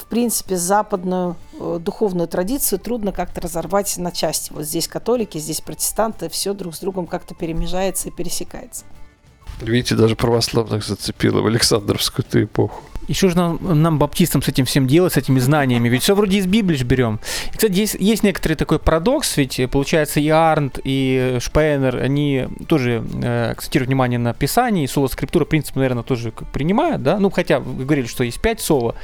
[0.00, 4.52] в принципе, западную э, духовную традицию трудно как-то разорвать на части.
[4.52, 8.84] Вот здесь католики, здесь протестанты, все друг с другом как-то перемежается и пересекается.
[9.60, 12.82] Видите, даже православных зацепило в Александровскую-то эпоху.
[13.08, 15.88] И что же нам, нам, баптистам, с этим всем делать, с этими знаниями?
[15.88, 17.20] Ведь все вроде из Библии берем.
[17.52, 22.48] И, кстати, есть, есть некоторый такой парадокс, ведь э, получается и Арнт, и Шпейнер, они
[22.68, 27.18] тоже э, акцентируют внимание на Писании, и соло скриптура, в принципе, наверное, тоже принимают, да?
[27.18, 28.94] Ну, хотя вы говорили, что есть пять соло,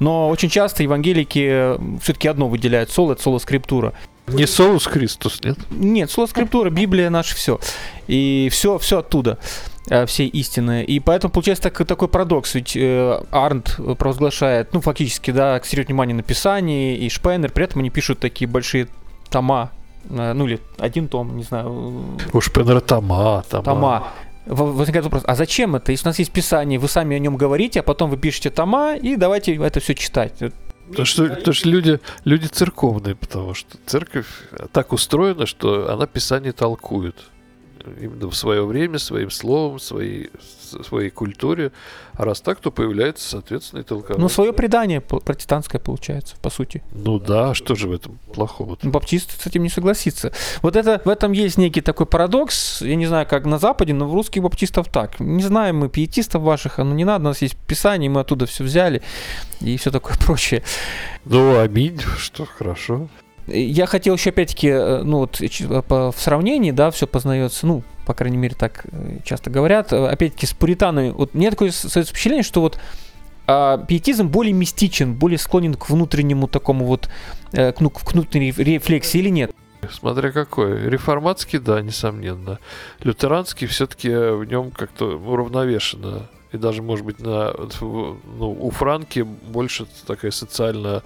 [0.00, 3.92] но очень часто евангелики все-таки одно выделяют соло, это соло скриптура.
[4.28, 5.58] Не Соус Христос, нет?
[5.70, 7.58] Нет, слово скриптура, Библия наше все.
[8.06, 9.38] И все, все оттуда,
[9.88, 10.84] э, все истины.
[10.84, 12.54] И поэтому получается так- такой парадокс.
[12.54, 17.80] Ведь э, Арнт провозглашает, ну, фактически, да, акцентирует внимание на Писании, и Шпайнер, при этом
[17.80, 18.88] они пишут такие большие
[19.30, 19.70] тома,
[20.10, 23.64] э, ну, или один том, не знаю, Уж Пенера Тома, Тома.
[23.64, 24.08] тома.
[24.44, 25.92] Возникает вопрос, а зачем это?
[25.92, 28.96] Если у нас есть Писание, вы сами о нем говорите, а потом вы пишете тома,
[28.96, 30.32] и давайте это все читать.
[30.88, 34.26] Потому что, потому что люди, люди церковные, потому что церковь
[34.72, 37.14] так устроена, что она Писание толкует.
[38.00, 40.30] Именно в свое время, своим словом, своей,
[40.82, 41.72] своей культуре.
[42.14, 44.22] А раз так, то появляется, соответственно, и толкование.
[44.22, 46.82] Ну, свое предание протестантское получается, по сути.
[46.92, 48.78] Ну да, что же в этом плохого?
[48.82, 50.32] Ну, Баптист с этим не согласится.
[50.62, 52.82] Вот это, в этом есть некий такой парадокс.
[52.82, 55.18] Я не знаю, как на Западе, но в русских баптистов так.
[55.20, 58.46] Не знаем мы пиетистов ваших, а ну не надо, у нас есть Писание, мы оттуда
[58.46, 59.02] все взяли
[59.60, 60.62] и все такое прочее.
[61.24, 63.08] Ну, аминь, что хорошо.
[63.46, 68.36] Я хотел еще опять-таки, э, ну вот в сравнении, да, все познается, ну, по крайней
[68.36, 71.10] мере, так э, часто говорят, э, опять-таки с пуританами.
[71.10, 72.78] Вот мне такое создается впечатление, что вот
[73.48, 77.08] а, пиетизм более мистичен, более склонен к внутреннему такому вот,
[77.50, 79.52] к, ну, к внутренней рефлексии или нет?
[79.90, 80.88] Смотря какой.
[80.88, 82.60] Реформатский, да, несомненно.
[83.00, 86.28] Лютеранский все-таки в нем как-то уравновешено.
[86.52, 91.00] И даже, может быть, на, ну, у Франки больше такая социальная, э,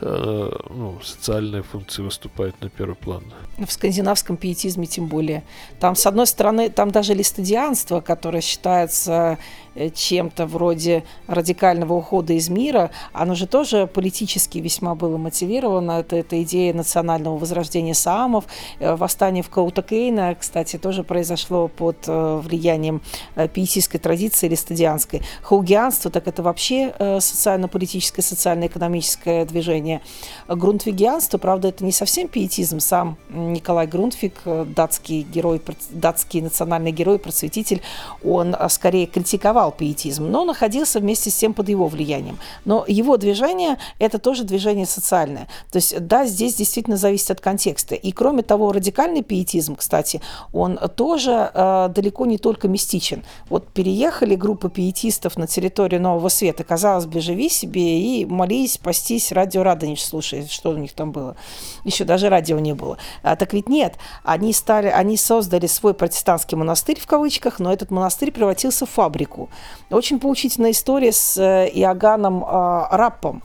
[0.00, 3.22] ну, социальная функция выступает на первый план.
[3.58, 5.42] В скандинавском пиетизме тем более.
[5.78, 9.38] Там, с одной стороны, там даже листодианство, которое считается
[9.69, 15.92] э, чем-то вроде радикального ухода из мира, оно же тоже политически весьма было мотивировано.
[16.00, 18.44] Это, это идея национального возрождения саамов.
[18.78, 23.00] Э, Восстание в Каутакейна, кстати, тоже произошло под э, влиянием
[23.36, 25.22] э, пиетистской традиции листодианской.
[25.42, 30.00] Хаугианство, так это вообще э, социально-политическое, социально-экономическое движение.
[30.48, 32.80] Грунтвигианство, правда, это не совсем пиетизм.
[32.80, 35.60] Сам Николай Грунтвиг, э, датский герой,
[35.90, 37.82] датский национальный герой, просветитель,
[38.24, 42.38] он э, скорее критиковал пиетизм, но находился вместе с тем под его влиянием.
[42.64, 45.48] Но его движение– это тоже движение социальное.
[45.70, 47.94] То есть, да, здесь действительно зависит от контекста.
[47.94, 50.20] И кроме того, радикальный пиетизм, кстати,
[50.52, 53.22] он тоже э, далеко не только мистичен.
[53.48, 59.32] Вот переехали группа пиетистов на территорию Нового Света, казалось бы, живи себе и молись, постись,
[59.32, 61.36] радио Радонеж слушай, что у них там было.
[61.84, 62.96] Еще даже радио не было.
[63.22, 63.94] А, так ведь нет,
[64.24, 69.49] они, стали, они создали свой протестантский монастырь в кавычках, но этот монастырь превратился в фабрику.
[69.90, 72.46] Очень поучительная история с э, Иоганном э,
[72.90, 73.42] Раппом.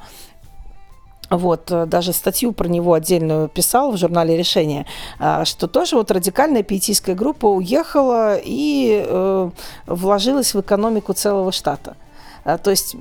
[1.29, 4.85] Вот, э, даже статью про него отдельную писал в журнале «Решение»,
[5.19, 9.49] а, что тоже вот радикальная пиетистская группа уехала и э,
[9.87, 11.97] вложилась в экономику целого штата.
[12.43, 12.95] А, То есть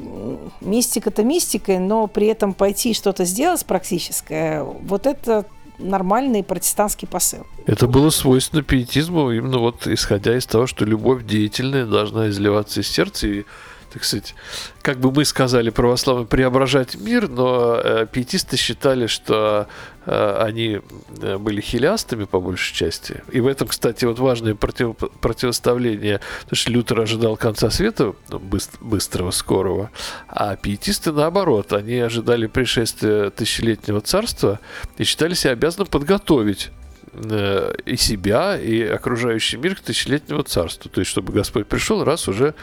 [0.61, 5.45] мистика-то мистикой, но при этом пойти что-то сделать практическое, вот это
[5.79, 7.47] нормальный протестантский посыл.
[7.67, 12.89] Это было свойственно пиетизму, именно вот исходя из того, что любовь деятельная должна изливаться из
[12.89, 13.45] сердца и
[13.95, 14.35] так сказать,
[14.83, 19.69] как бы мы сказали, православные, преображать мир, но э, пиетисты считали, что
[20.05, 20.81] э, они
[21.23, 23.23] э, были хилиастами по большей части.
[23.31, 28.39] И в этом, кстати, вот важное против, противоставление, потому что Лютер ожидал конца света, ну,
[28.39, 29.93] быс- быстрого, скорого,
[30.27, 34.59] а пиетисты наоборот, они ожидали пришествия тысячелетнего царства
[34.99, 36.73] и считали себя обязанным подготовить
[37.15, 40.91] и себя, и окружающий мир к тысячелетнему царству.
[40.91, 42.55] То есть, чтобы Господь пришел, раз уже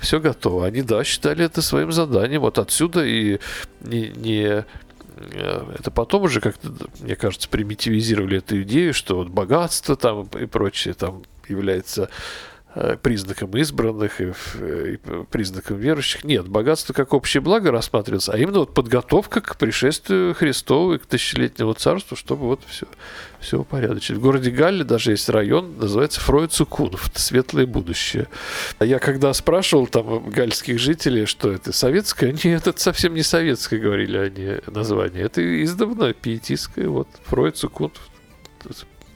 [0.00, 0.66] все готово.
[0.66, 2.40] Они, да, считали это своим заданием.
[2.40, 3.38] Вот отсюда и
[3.80, 9.96] не, не э, это потом уже как-то, мне кажется, примитивизировали эту идею, что вот богатство
[9.96, 12.12] там и прочее там является Э,
[13.02, 14.98] признаком избранных и, и
[15.30, 16.22] признаком верующих.
[16.24, 21.06] Нет, богатство как общее благо рассматривается, а именно вот подготовка к пришествию Христову и к
[21.06, 22.86] тысячелетнему царству, чтобы вот все,
[23.40, 24.16] все упорядочить.
[24.16, 28.28] В городе Галле даже есть район, называется Фройцукунов, светлое будущее.
[28.78, 33.78] А я когда спрашивал там гальских жителей, что это советское, нет, это совсем не советское,
[33.78, 35.24] говорили они название.
[35.24, 37.98] Это издавна пиетистское, вот Фройцукунов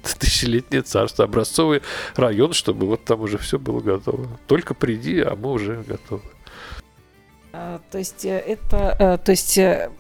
[0.03, 1.83] тысячелетнее царство, образцовый
[2.17, 4.29] район, чтобы вот там уже все было готово.
[4.47, 6.23] Только приди, а мы уже готовы.
[7.55, 9.91] А, то есть э, это, э, то есть э,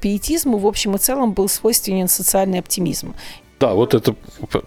[0.00, 3.14] пиетизму в общем и целом был свойственен социальный оптимизм.
[3.60, 4.14] Да, вот это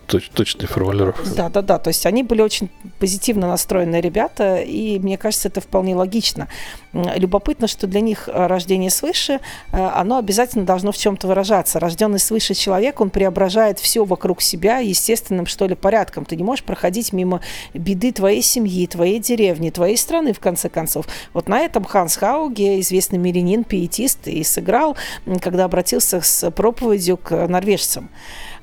[0.06, 1.24] точ, точная формулировка.
[1.36, 1.78] Да, да, да.
[1.78, 2.70] То есть они были очень
[3.00, 6.48] позитивно настроенные ребята, и мне кажется, это вполне логично.
[6.94, 9.40] Любопытно, что для них э, рождение свыше,
[9.72, 11.80] э, оно обязательно должно в чем-то выражаться.
[11.80, 16.26] Рожденный свыше человек, он преображает все вокруг себя естественным, что ли, порядком.
[16.26, 17.42] Ты не можешь проходить мимо
[17.74, 21.08] беды твоей семьи, твоей деревни, твоей страны, в конце концов.
[21.34, 24.96] Вот на этом Ханс Хауге, известный мирянин, пиетист, и сыграл,
[25.42, 28.10] когда обратился с проповедью к норвежцам.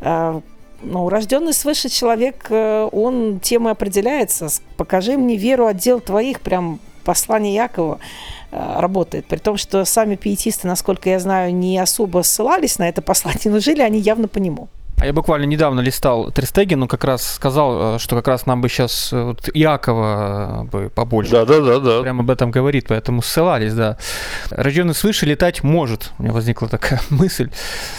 [0.01, 0.41] Э,
[0.83, 4.49] ну, рожденный свыше человек, э, он темой определяется.
[4.77, 7.99] Покажи мне веру отдел твоих, прям послание Якова
[8.51, 9.27] э, работает.
[9.27, 13.61] При том, что сами пиетисты, насколько я знаю, не особо ссылались на это послание, но
[13.61, 14.69] жили они явно по нему.
[14.99, 18.69] А я буквально недавно листал Тристегину, как раз сказал, э, что как раз нам бы
[18.69, 21.33] сейчас э, вот, Иакова э, бы побольше.
[21.33, 22.03] Да, да, да, да.
[22.03, 23.99] Прямо об этом говорит, поэтому ссылались, да.
[24.51, 26.13] Рожденный свыше летать может.
[26.19, 27.51] У меня возникла такая мысль.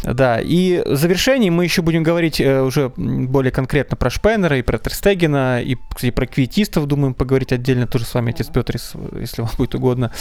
[0.04, 4.78] Да, и в завершении мы еще будем говорить уже более конкретно про Шпеннера и про
[4.78, 8.78] Тристегина, и, кстати, про квитистов, думаем, поговорить отдельно тоже с вами, отец Петр,
[9.20, 10.12] если вам будет угодно.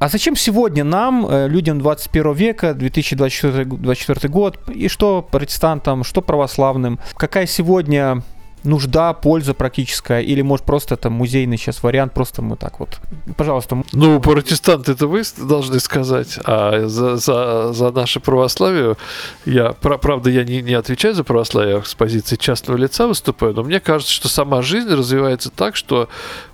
[0.00, 6.22] А зачем сегодня нам, э, людям 21 века, 2024 2024 год, и что протестантам, что
[6.22, 8.22] православным, какая сегодня
[8.64, 13.00] нужда, польза практическая, или может просто это музейный сейчас вариант, просто мы так вот,
[13.36, 13.82] пожалуйста.
[13.92, 18.96] Ну, протестанты это вы должны сказать, а за, за, за наше православие,
[19.44, 23.62] я, правда, я не, не отвечаю за православие, я с позиции частного лица выступаю, но
[23.62, 26.08] мне кажется, что сама жизнь развивается так, что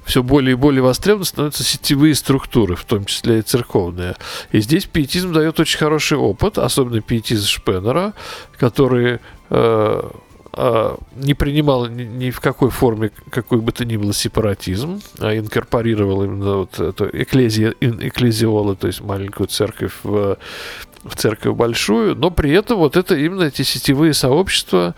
[0.05, 4.15] все более и более востребованы становятся сетевые структуры, в том числе и церковные.
[4.53, 8.15] И здесь пиетизм дает очень хороший опыт, особенно пиетизм Шпеннера,
[8.57, 9.19] который э,
[9.51, 10.11] а,
[10.57, 16.57] не принимал ни, в какой форме какой бы то ни было сепаратизм, а инкорпорировал именно
[16.59, 20.39] вот эту эклезия, эклезиола, то есть маленькую церковь в,
[21.05, 24.95] в церковь большую, но при этом вот это именно эти сетевые сообщества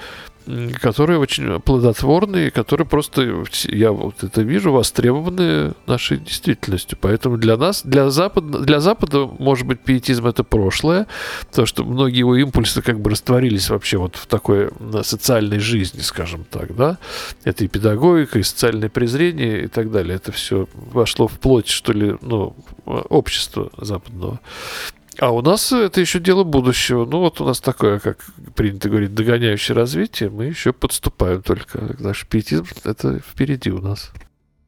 [0.80, 6.98] которые очень плодотворные, которые просто, я вот это вижу, востребованы нашей действительностью.
[7.00, 11.06] Поэтому для нас, для Запада, для Запада, может быть, пиетизм это прошлое,
[11.48, 14.70] потому что многие его импульсы как бы растворились вообще вот в такой
[15.02, 16.98] социальной жизни, скажем так, да.
[17.44, 20.16] Это и педагогика, и социальное презрение и так далее.
[20.16, 24.40] Это все вошло в плоть, что ли, ну, общества западного.
[25.20, 27.04] А у нас это еще дело будущего.
[27.04, 30.30] Ну, вот у нас такое, как принято говорить, догоняющее развитие.
[30.30, 31.96] Мы еще подступаем только.
[31.98, 34.12] Наш пиетизм— это впереди у нас.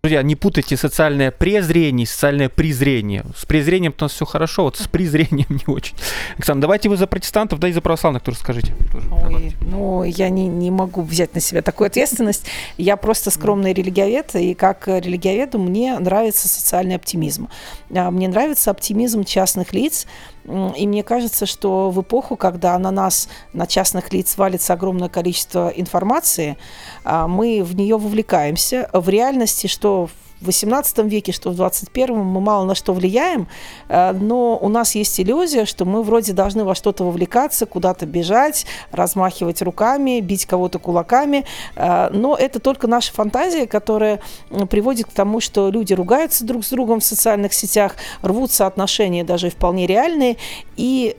[0.03, 3.23] Друзья, не путайте социальное презрение и социальное презрение.
[3.37, 5.95] С презрением у нас все хорошо, вот с презрением не очень.
[6.37, 8.73] Александр, давайте вы за протестантов, да и за православных тоже скажите.
[9.11, 12.47] Ой, ну, я не, не могу взять на себя такую ответственность.
[12.79, 17.51] Я просто скромный религиовед, и как религиоведу мне нравится социальный оптимизм.
[17.95, 20.07] А, мне нравится оптимизм частных лиц,
[20.45, 25.69] и мне кажется, что в эпоху, когда на нас, на частных лиц, валится огромное количество
[25.69, 26.57] информации,
[27.05, 28.89] а, мы в нее вовлекаемся.
[28.93, 33.49] В реальности, что в 18 веке, что в 21 мы мало на что влияем,
[33.89, 38.67] э, но у нас есть иллюзия, что мы вроде должны во что-то вовлекаться, куда-то бежать,
[38.91, 41.45] размахивать руками, бить кого-то кулаками,
[41.77, 44.21] э, но это только наша фантазия, которая
[44.69, 49.51] приводит к тому, что люди ругаются друг с другом в социальных сетях, рвутся отношения даже
[49.51, 50.37] вполне реальные,
[50.77, 51.17] и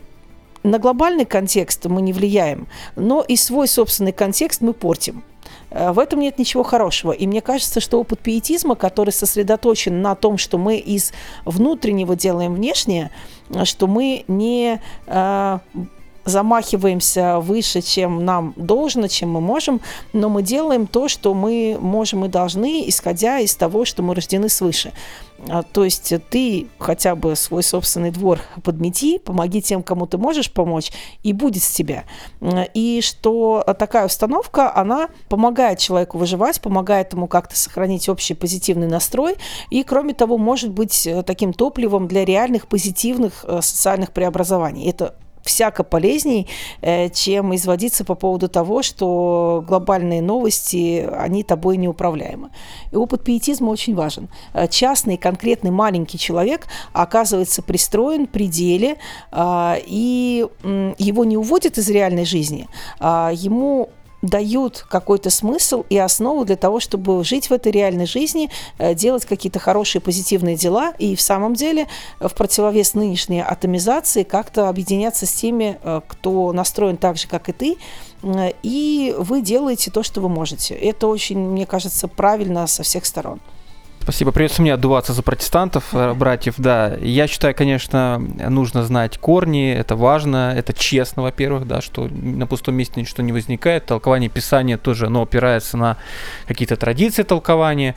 [0.63, 5.24] на глобальный контекст мы не влияем, но и свой собственный контекст мы портим.
[5.72, 7.11] Э, в этом нет ничего хорошего.
[7.11, 11.13] И мне кажется, что опыт пиетизма, который сосредоточен на том, что мы из
[11.45, 13.11] внутреннего делаем внешнее,
[13.63, 15.59] что мы не э,
[16.26, 19.82] замахиваемся выше, чем нам должно, чем мы можем,
[20.13, 24.49] но мы делаем то, что мы можем и должны, исходя из того, что мы рождены
[24.49, 24.91] свыше.
[25.49, 30.51] А, то есть ты хотя бы свой собственный двор подмети, помоги тем, кому ты можешь
[30.51, 30.91] помочь,
[31.24, 32.03] и будет с тебя.
[32.74, 39.36] И что такая установка, она помогает человеку выживать, помогает ему как-то сохранить общий позитивный настрой,
[39.69, 44.89] и, кроме того, может быть э, таким топливом для реальных позитивных э, социальных преобразований.
[44.89, 46.48] Это всяко полезней,
[46.82, 52.50] э, чем изводиться по поводу того, что глобальные новости, они тобой неуправляемы.
[52.92, 54.30] И опыт пиетизма очень важен.
[54.54, 58.98] Э, частный, конкретный, маленький человек оказывается пристроен при деле,
[59.32, 60.46] э, и
[60.98, 62.68] его не уводят из реальной жизни,
[63.00, 63.89] а ему
[64.22, 69.26] дают какой-то смысл и основу для того, чтобы жить в этой реальной жизни, э, делать
[69.26, 71.88] какие-то хорошие позитивные дела и в самом деле
[72.19, 77.49] э, в противовес нынешней атомизации как-то объединяться с теми, э, кто настроен так же, как
[77.49, 77.78] и ты,
[78.61, 80.76] и вы делаете то, что вы можете.
[80.76, 83.39] Это очень, мне кажется, правильно со всех сторон.
[84.02, 84.32] Спасибо.
[84.32, 86.95] Придется мне отдуваться за протестантов, э, братьев, да.
[86.99, 92.76] Я считаю, конечно, нужно знать корни, это важно, это честно, во-первых, да, что на пустом
[92.76, 93.86] месте ничто не возникает.
[93.86, 95.97] Толкование Писания тоже, оно опирается на
[96.47, 97.95] какие-то традиции толкования.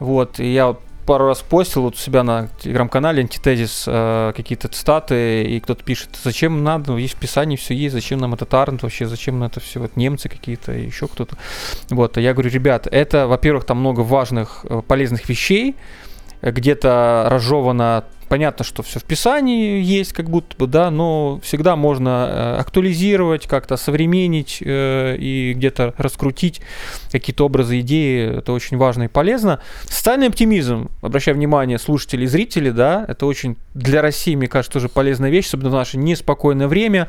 [0.00, 4.68] Вот, и я вот пару раз постил вот у себя на телеграм-канале антитезис э, какие-то
[4.68, 8.52] цитаты, и кто-то пишет, зачем надо, ну, есть в Писании все есть, зачем нам этот
[8.54, 11.36] Арнт вообще, зачем нам это все, вот немцы какие-то, еще кто-то.
[11.90, 15.76] Вот, а я говорю, ребят, это, во-первых, там много важных, э, полезных вещей,
[16.42, 18.04] где-то разжевано
[18.34, 23.46] понятно, что все в Писании есть, как будто бы, да, но всегда можно э, актуализировать,
[23.46, 26.60] как-то современнить э, и где-то раскрутить
[27.12, 28.38] какие-то образы, идеи.
[28.38, 29.60] Это очень важно и полезно.
[29.84, 34.88] Социальный оптимизм, обращаю внимание слушателей и зрителей, да, это очень для России, мне кажется, тоже
[34.88, 37.08] полезная вещь, особенно в наше неспокойное время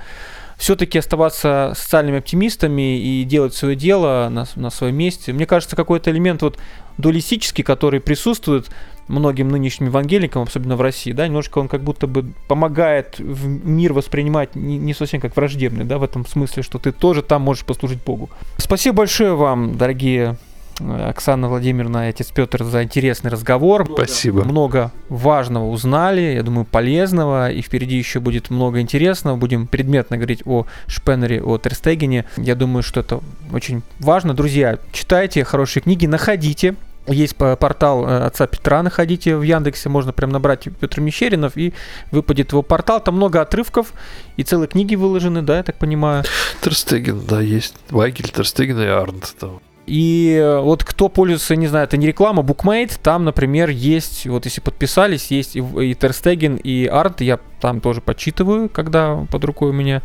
[0.58, 5.34] все-таки оставаться социальными оптимистами и делать свое дело на, на своем месте.
[5.34, 6.58] Мне кажется, какой-то элемент вот
[6.98, 8.70] дуалистический, который присутствует
[9.08, 13.94] многим нынешним евангеликам, особенно в России, да, немножко он как будто бы помогает в мир
[13.94, 17.66] воспринимать не, не совсем как враждебный, да, в этом смысле, что ты тоже там можешь
[17.66, 18.30] послужить Богу.
[18.58, 20.38] Спасибо большое вам, дорогие
[20.80, 23.88] Оксана Владимировна и отец Петр за интересный разговор.
[23.92, 24.44] Спасибо.
[24.44, 29.38] Много важного узнали, я думаю, полезного, и впереди еще будет много интересного.
[29.38, 32.26] Будем предметно говорить о Шпеннере, о Терстегене.
[32.38, 33.22] Я думаю, что это
[33.52, 34.34] очень важно.
[34.34, 36.76] Друзья, читайте хорошие книги, находите
[37.08, 41.74] есть портал э, отца Петра, находите в Яндексе, можно прям набрать Петр Мещеринов и
[42.12, 43.00] выпадет его портал.
[43.00, 43.94] Там много отрывков
[44.38, 46.24] и целые книги выложены, да, я так понимаю.
[46.62, 47.76] Терстеген, да, есть.
[47.90, 49.60] Вагель, Терстеген и Арнт там.
[49.86, 54.46] И э, вот кто пользуется, не знаю, это не реклама, Bookmate, там, например, есть, вот
[54.46, 59.70] если подписались, есть и, и Терстеген, и Арт, я там тоже подсчитываю, когда под рукой
[59.70, 60.02] у меня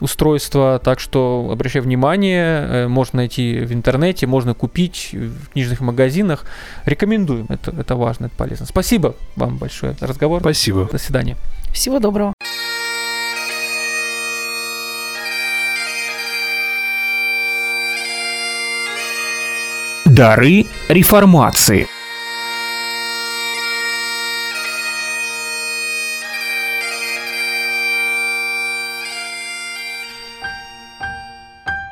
[0.00, 6.44] устройство, так что обращаю внимание, э, можно найти в интернете, можно купить в книжных магазинах,
[6.86, 8.66] рекомендуем, это, это важно, это полезно.
[8.66, 10.40] Спасибо вам большое за разговор.
[10.40, 10.88] Спасибо.
[10.90, 11.36] До свидания.
[11.72, 12.32] Всего доброго.
[20.18, 21.86] Дары реформации.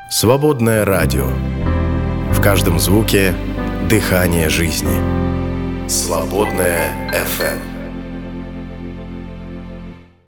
[0.09, 1.27] Свободное радио.
[2.33, 3.33] В каждом звуке
[3.89, 5.87] дыхание жизни.
[5.87, 7.76] Свободное FM.